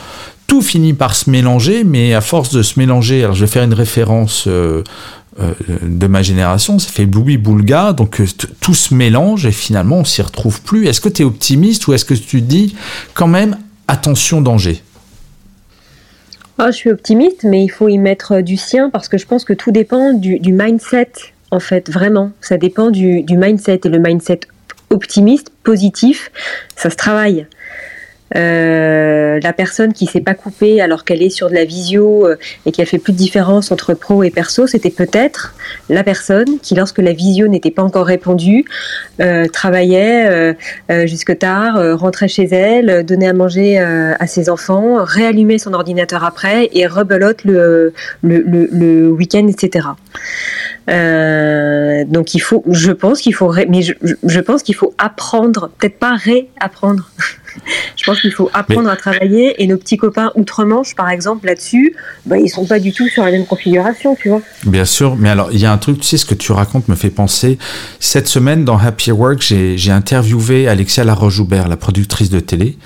[0.47, 3.63] tout finit par se mélanger, mais à force de se mélanger, alors je vais faire
[3.63, 4.83] une référence euh,
[5.39, 5.53] euh,
[5.83, 8.21] de ma génération, ça fait Bloubi Boulga, donc
[8.59, 10.87] tout se mélange et finalement on s'y retrouve plus.
[10.87, 12.75] Est-ce que tu es optimiste ou est-ce que tu dis
[13.13, 13.55] quand même
[13.87, 14.83] attention danger?
[16.61, 19.45] Oh, je suis optimiste, mais il faut y mettre du sien parce que je pense
[19.45, 21.11] que tout dépend du, mindset,
[21.51, 22.31] en fait, vraiment.
[22.41, 24.41] Ça dépend du mindset et le mindset
[24.89, 26.31] optimiste, positif,
[26.75, 27.47] ça se travaille.
[28.35, 32.37] Euh, la personne qui s'est pas coupée alors qu'elle est sur de la visio euh,
[32.65, 35.55] et qui a fait plus de différence entre pro et perso, c'était peut-être
[35.89, 38.65] la personne qui, lorsque la visio n'était pas encore répandue,
[39.19, 40.55] euh, travaillait
[41.05, 46.69] jusque tard, rentrait chez elle, donnait à manger à ses enfants, réallumait son ordinateur après
[46.73, 47.93] et rebelote le,
[49.09, 49.87] week-end, etc.
[52.07, 55.99] donc il faut, je pense qu'il faut, mais je, je pense qu'il faut apprendre, peut-être
[55.99, 57.09] pas réapprendre.
[57.95, 61.95] Je pense qu'il faut apprendre à travailler et nos petits copains outre-Manche, par exemple, là-dessus,
[62.25, 64.41] bah, ils sont pas du tout sur la même configuration, tu vois.
[64.65, 66.87] Bien sûr, mais alors il y a un truc, tu sais, ce que tu racontes
[66.87, 67.57] me fait penser.
[67.99, 72.77] Cette semaine, dans Happy Work, j'ai interviewé Alexia Laroche-Joubert, la productrice de télé,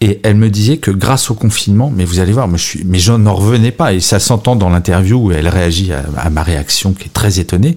[0.00, 2.98] et elle me disait que grâce au confinement, mais vous allez voir, je suis, mais
[2.98, 6.42] je n'en revenais pas, et ça s'entend dans l'interview où elle réagit à, à ma
[6.42, 7.76] réaction qui est très étonnée.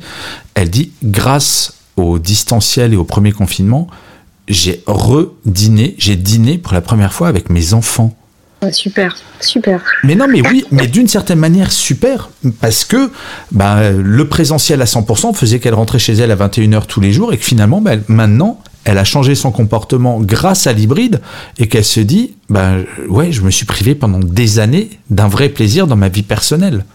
[0.56, 3.88] Elle dit, grâce au distanciel et au premier confinement,
[4.48, 8.16] j'ai redîné, j'ai dîné pour la première fois avec mes enfants.
[8.72, 9.82] super, super.
[10.04, 12.30] Mais non, mais oui, mais d'une certaine manière, super,
[12.62, 13.12] parce que
[13.52, 17.34] bah, le présentiel à 100% faisait qu'elle rentrait chez elle à 21h tous les jours
[17.34, 21.22] et que finalement, bah, maintenant, elle a changé son comportement grâce à l'hybride
[21.58, 22.74] et qu'elle se dit, bah,
[23.10, 26.86] ouais, je me suis privé pendant des années d'un vrai plaisir dans ma vie personnelle.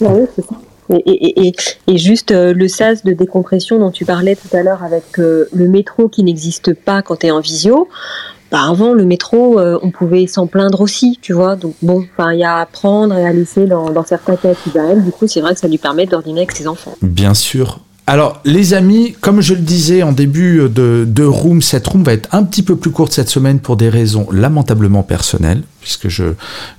[0.00, 0.54] Bah oui, c'est ça.
[0.90, 1.52] Et,
[1.96, 5.68] juste euh, le sas de décompression dont tu parlais tout à l'heure avec euh, le
[5.68, 7.88] métro qui n'existe pas quand tu es en visio,
[8.50, 11.54] bah avant le métro, euh, on pouvait s'en plaindre aussi, tu vois.
[11.54, 14.54] Donc bon, il y a à apprendre et à laisser dans, certains cas
[14.96, 16.94] Du coup, c'est vrai que ça lui permet d'ordiner avec ses enfants.
[17.02, 17.80] Bien sûr.
[18.10, 22.28] Alors, les amis, comme je le disais en début de, Room, cette Room va être
[22.34, 26.24] un petit peu plus courte cette semaine pour des raisons lamentablement personnelles, puisque je,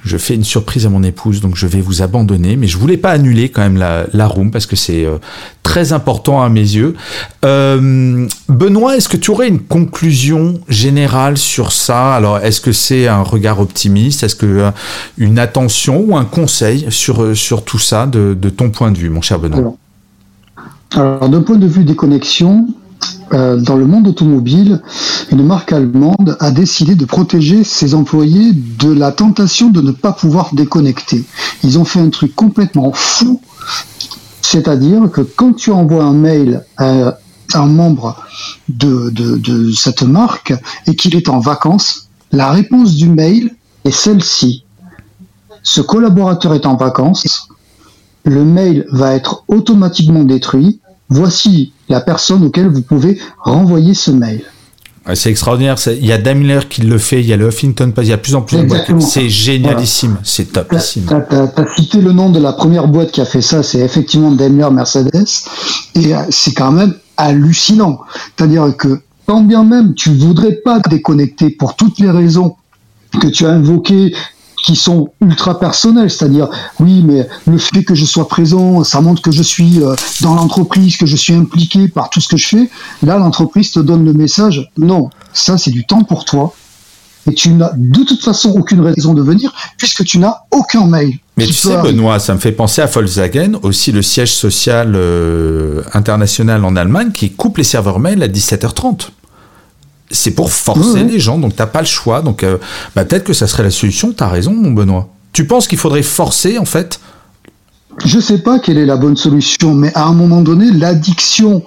[0.04, 2.58] je fais une surprise à mon épouse, donc je vais vous abandonner.
[2.58, 5.20] Mais je voulais pas annuler quand même la, la Room, parce que c'est euh,
[5.64, 6.96] très important à mes yeux.
[7.46, 12.14] Euh, Benoît, est-ce que tu aurais une conclusion générale sur ça?
[12.14, 14.24] Alors, est-ce que c'est un regard optimiste?
[14.24, 14.72] Est-ce que euh,
[15.18, 19.10] une attention ou un conseil sur, sur tout ça de, de ton point de vue,
[19.10, 19.78] mon cher Benoît?
[20.96, 22.68] D'un point de vue des connexions,
[23.34, 24.82] euh, dans le monde automobile,
[25.32, 30.12] une marque allemande a décidé de protéger ses employés de la tentation de ne pas
[30.12, 31.24] pouvoir déconnecter.
[31.64, 33.42] Ils ont fait un truc complètement fou,
[34.42, 37.18] c'est-à-dire que quand tu envoies un mail à
[37.54, 38.18] un membre
[38.68, 40.54] de, de, de cette marque
[40.88, 44.66] et qu'il est en vacances, la réponse du mail est celle-ci.
[45.64, 47.48] Ce collaborateur est en vacances,
[48.26, 50.81] le mail va être automatiquement détruit.
[51.12, 54.44] Voici la personne auquel vous pouvez renvoyer ce mail.
[55.14, 55.76] C'est extraordinaire.
[55.88, 58.14] Il y a Daimler qui le fait, il y a le Huffington Post, il y
[58.14, 58.90] a plus en plus de boîtes.
[59.02, 61.06] C'est génialissime, c'est topissime.
[61.06, 64.32] Tu as, cité le nom de la première boîte qui a fait ça, c'est effectivement
[64.32, 65.26] Daimler Mercedes.
[65.96, 68.00] Et euh, c'est quand même hallucinant.
[68.38, 72.56] C'est-à-dire que quand bien même tu voudrais pas déconnecter pour toutes les raisons
[73.20, 74.14] que tu as invoquées
[74.64, 76.50] qui sont ultra personnels, c'est-à-dire
[76.80, 80.36] oui, mais le fait que je sois présent, ça montre que je suis euh, dans
[80.36, 82.70] l'entreprise, que je suis impliqué par tout ce que je fais.
[83.04, 86.54] Là, l'entreprise te donne le message, non, ça c'est du temps pour toi.
[87.30, 91.20] Et tu n'as de toute façon aucune raison de venir puisque tu n'as aucun mail.
[91.38, 95.84] Mais tu sais, Benoît, ça me fait penser à Volkswagen, aussi le siège social euh,
[95.94, 99.10] international en Allemagne qui coupe les serveurs mail à 17h30
[100.12, 102.22] c'est pour forcer les gens, donc t'as pas le choix.
[102.22, 102.58] Donc euh,
[102.96, 104.14] bah, peut-être que ça serait la solution.
[104.14, 105.10] T'as raison, mon Benoît.
[105.34, 107.00] Tu penses qu'il faudrait forcer en fait?
[108.06, 111.64] Je sais pas quelle est la bonne solution, mais à un moment donné, l'addiction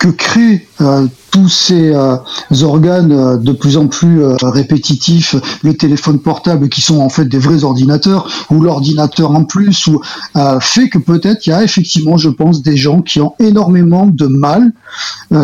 [0.00, 2.16] que créent euh, tous ces euh,
[2.62, 7.38] organes euh, de plus en plus répétitifs, le téléphone portable qui sont en fait des
[7.38, 10.00] vrais ordinateurs, ou l'ordinateur en plus, ou
[10.60, 14.26] fait que peut-être il y a effectivement, je pense, des gens qui ont énormément de
[14.26, 14.72] mal,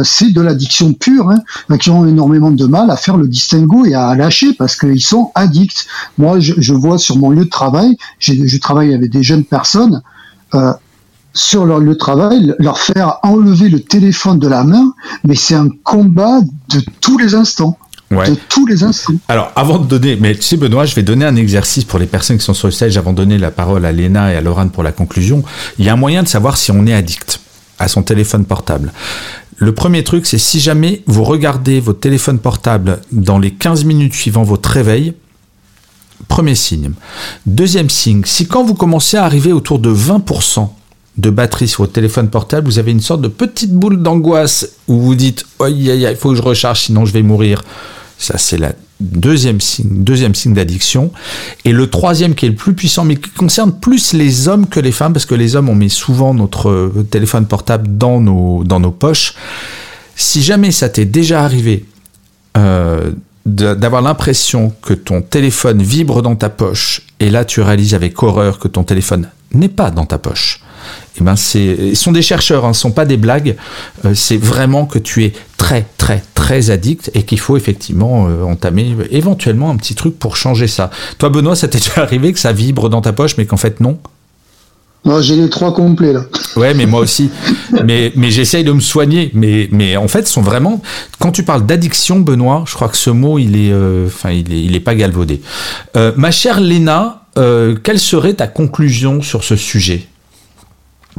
[0.02, 3.94] c'est de l'addiction pure, hein, qui ont énormément de mal à faire le distinguo et
[3.94, 5.86] à lâcher parce qu'ils sont addicts.
[6.16, 10.02] Moi, je, je, vois sur mon lieu de travail, je travaille avec des jeunes personnes,
[11.36, 14.92] sur leur lieu de travail, leur faire enlever le téléphone de la main,
[15.24, 17.78] mais c'est un combat de tous les instants.
[18.10, 19.14] De tous les instants.
[19.26, 22.06] Alors, avant de donner, mais tu sais, Benoît, je vais donner un exercice pour les
[22.06, 24.40] personnes qui sont sur le stage avant de donner la parole à Léna et à
[24.40, 25.42] Laurent pour la conclusion.
[25.78, 27.40] Il y a un moyen de savoir si on est addict
[27.78, 28.92] à son téléphone portable.
[29.56, 34.14] Le premier truc, c'est si jamais vous regardez votre téléphone portable dans les 15 minutes
[34.14, 35.14] suivant votre réveil,
[36.28, 36.92] premier signe.
[37.44, 40.68] Deuxième signe, si quand vous commencez à arriver autour de 20%,
[41.18, 45.00] de batterie sur votre téléphone portable, vous avez une sorte de petite boule d'angoisse où
[45.00, 47.62] vous dites il faut que je recharge sinon je vais mourir.
[48.18, 51.12] Ça c'est la deuxième signe, deuxième signe d'addiction.
[51.64, 54.80] Et le troisième qui est le plus puissant, mais qui concerne plus les hommes que
[54.80, 58.64] les femmes, parce que les hommes on met souvent notre euh, téléphone portable dans nos,
[58.64, 59.34] dans nos poches.
[60.14, 61.84] Si jamais ça t'est déjà arrivé
[62.56, 63.12] euh,
[63.44, 68.58] d'avoir l'impression que ton téléphone vibre dans ta poche, et là tu réalises avec horreur
[68.58, 70.60] que ton téléphone n'est pas dans ta poche,
[71.20, 73.56] eh ben c'est, ils sont des chercheurs, hein, ce ne sont pas des blagues.
[74.04, 78.42] Euh, c'est vraiment que tu es très, très, très addict et qu'il faut effectivement euh,
[78.42, 80.90] entamer éventuellement un petit truc pour changer ça.
[81.18, 83.80] Toi, Benoît, ça t'est déjà arrivé que ça vibre dans ta poche, mais qu'en fait
[83.80, 83.98] non?
[85.04, 86.24] Moi, j'ai les trois complets là.
[86.56, 87.30] Ouais, mais moi aussi.
[87.84, 89.30] mais mais j'essaye de me soigner.
[89.34, 90.82] Mais mais en fait, sont vraiment.
[91.20, 94.52] Quand tu parles d'addiction, Benoît, je crois que ce mot, il est, euh, enfin, il
[94.52, 95.42] est, il est pas galvaudé.
[95.94, 100.08] ma chère Léna, quelle serait ta conclusion sur ce sujet?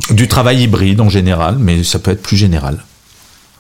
[0.10, 2.84] Du travail hybride en général, mais ça peut être plus général.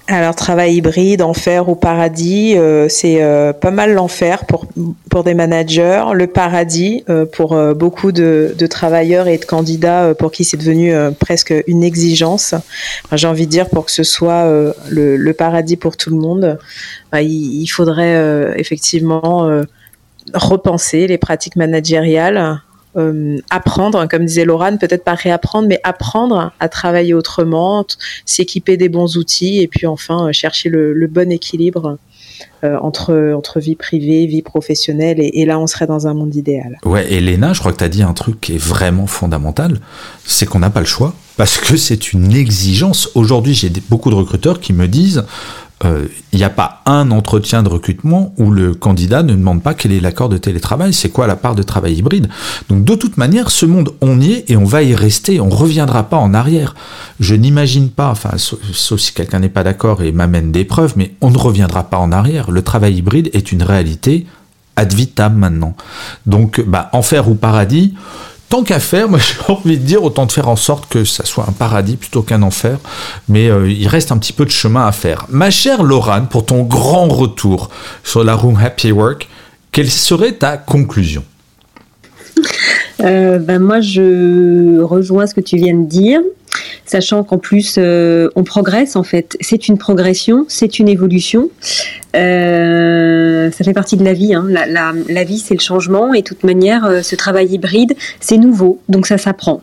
[0.10, 4.66] Alors, travail hybride, enfer ou paradis, euh, c'est euh, pas mal l'enfer pour,
[5.10, 10.46] pour des managers, le paradis euh, pour beaucoup de, travailleurs et de candidats pour qui
[10.46, 12.56] c'est devenu presque une exigence.
[13.12, 14.46] J'ai envie de dire, pour que ce soit
[14.90, 16.58] le, paradis pour tout le monde,
[17.12, 19.50] bah, il, faudrait effectivement
[20.34, 22.62] repenser les pratiques managériales,
[22.96, 27.86] euh, apprendre, comme disait Laurent, peut-être pas réapprendre, mais apprendre à travailler autrement,
[28.26, 31.98] s'équiper des bons outils et puis enfin euh, chercher le, bon équilibre
[32.64, 36.78] euh, entre, entre vie privée, vie professionnelle, et, là on serait dans un monde idéal.
[36.86, 39.80] Ouais, et Léna, je crois que tu as dit un truc qui est vraiment fondamental,
[40.26, 43.10] c'est qu'on n'a pas le choix, parce que c'est une exigence.
[43.16, 45.24] Aujourd'hui, j'ai beaucoup de recruteurs qui me disent,
[45.84, 49.92] il n'y a pas un entretien de recrutement où le candidat ne demande pas quel
[49.92, 52.30] est l'accord de télétravail, c'est quoi la part de travail hybride.
[52.70, 55.48] Donc de toute manière, ce monde, on y est et on va y rester, on
[55.48, 56.74] ne reviendra pas en arrière.
[57.20, 61.14] Je n'imagine pas, enfin, sauf si quelqu'un n'est pas d'accord et m'amène des preuves, mais
[61.22, 62.50] on ne reviendra pas en arrière.
[62.50, 64.26] Le travail hybride est une réalité
[64.76, 65.76] ad vitam maintenant.
[66.26, 67.94] Donc, bah, enfer ou paradis,
[68.50, 71.26] tant qu'à faire, moi j'ai envie de dire autant de faire en sorte que ça
[71.26, 72.78] soit un paradis plutôt qu'un enfer,
[73.30, 75.26] mais euh, il reste un petit peu de chemin à faire.
[75.30, 77.70] Ma chère Laurane, pour ton grand retour
[78.04, 79.28] sur la Room Happy Work,
[79.72, 81.24] quelle serait ta conclusion?
[83.02, 86.22] Euh, ben moi, je rejoins ce que tu viens de dire
[86.88, 89.38] sachant qu'en plus euh, on progresse en fait.
[89.42, 91.50] C'est une progression, c'est une évolution.
[92.16, 94.34] Euh, ça fait partie de la vie.
[94.34, 94.48] Hein.
[94.50, 98.82] La, vie, c'est le changement et de toute manière, euh, ce travail hybride, c'est nouveau,
[98.90, 99.62] donc ça s'apprend.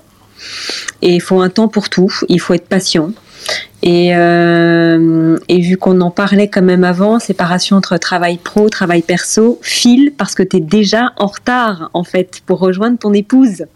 [1.03, 2.13] Et il faut un temps pour tout.
[2.29, 3.11] Il faut être patient.
[3.83, 9.59] Et, et vu qu'on en parlait quand même avant, séparation entre travail pro, travail perso,
[9.61, 13.67] file parce que tu es déjà en retard en fait pour rejoindre ton épouse.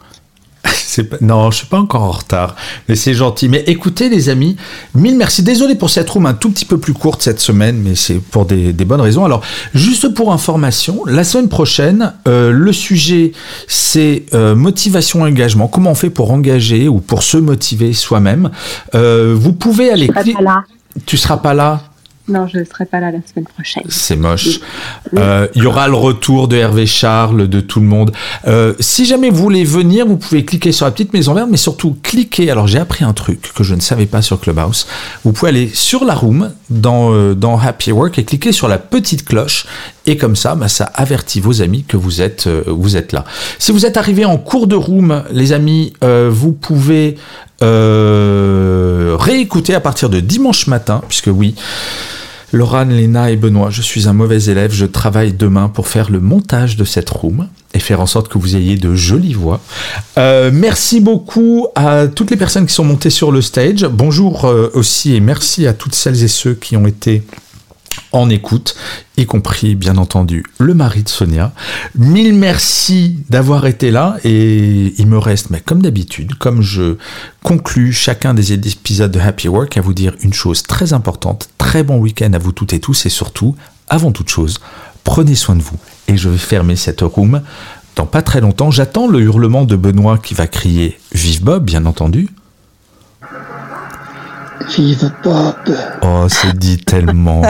[1.20, 2.56] Non, je suis pas encore en retard,
[2.88, 3.48] mais c'est gentil.
[3.48, 4.56] Mais écoutez, les amis,
[4.94, 5.42] mille merci.
[5.42, 8.46] Désolé pour cette room un tout petit peu plus courte cette semaine, mais c'est pour
[8.46, 9.24] des, bonnes raisons.
[9.24, 9.42] Alors,
[9.74, 13.32] juste pour information, la semaine prochaine, euh, le sujet,
[13.66, 15.68] c'est euh, motivation engagement.
[15.68, 18.50] Comment on fait pour engager ou pour se motiver soi-même?
[18.94, 20.08] Euh, Vous pouvez aller.
[20.08, 20.64] Tu seras pas là.
[21.06, 21.82] Tu seras pas là
[22.28, 23.84] non, je ne serai pas là la semaine prochaine.
[23.88, 24.60] C'est moche.
[25.16, 28.12] Euh, il y aura le retour de Hervé Charles, de tout le monde.
[28.46, 31.56] Euh, si jamais vous voulez venir, vous pouvez cliquer sur la petite maison verte, mais
[31.56, 32.50] surtout cliquer.
[32.50, 34.86] Alors j'ai appris un truc que je ne savais pas sur Clubhouse.
[35.24, 38.78] Vous pouvez aller sur la room dans, euh, dans Happy Work et cliquer sur la
[38.78, 39.66] petite cloche.
[40.08, 43.24] Et comme ça, bah, ça avertit vos amis que vous êtes, vous êtes là.
[43.58, 47.16] Si vous êtes arrivé en cours de room, les amis, vous pouvez
[47.60, 51.54] réécouter à partir de dimanche matin, puisque oui,
[52.52, 56.18] Laurane, Léna et Benoît, je suis un mauvais élève, je travaille demain pour faire le
[56.18, 59.60] montage de cette room et faire en sorte que vous ayez de jolies voix.
[60.16, 63.84] Euh, merci beaucoup à toutes les personnes qui sont montées sur le stage.
[63.84, 67.22] Bonjour euh, aussi et merci à toutes celles et ceux qui ont été
[68.12, 68.74] en écoute,
[69.16, 71.52] y compris bien entendu le mari de Sonia.
[71.94, 76.96] Mille merci d'avoir été là et il me reste, mais comme d'habitude, comme je
[77.42, 81.50] conclus chacun des épisodes de Happy Work, à vous dire une chose très importante.
[81.58, 83.56] Très bon week-end à vous toutes et tous et surtout,
[83.88, 84.58] avant toute chose,
[85.04, 85.78] prenez soin de vous.
[86.08, 87.42] Et je vais fermer cette room
[87.96, 88.70] dans pas très longtemps.
[88.70, 92.28] J'attends le hurlement de Benoît qui va crier Vive Bob, bien entendu.
[94.66, 95.54] Vive Bob.
[96.02, 97.42] Oh, c'est dit tellement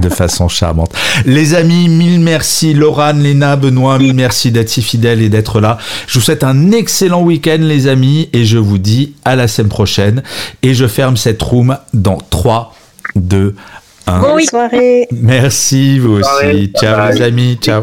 [0.00, 0.92] de façon charmante.
[1.26, 2.72] Les amis, mille merci.
[2.74, 5.78] Laurane, Léna, Benoît, mille merci d'être si fidèles et d'être là.
[6.06, 9.68] Je vous souhaite un excellent week-end, les amis, et je vous dis à la semaine
[9.68, 10.22] prochaine.
[10.62, 12.74] Et je ferme cette room dans 3,
[13.16, 13.54] 2,
[14.06, 14.20] 1.
[14.20, 15.08] Bonne soirée.
[15.12, 16.72] Merci, vous aussi.
[16.78, 17.58] Ciao, les amis.
[17.60, 17.82] Ciao.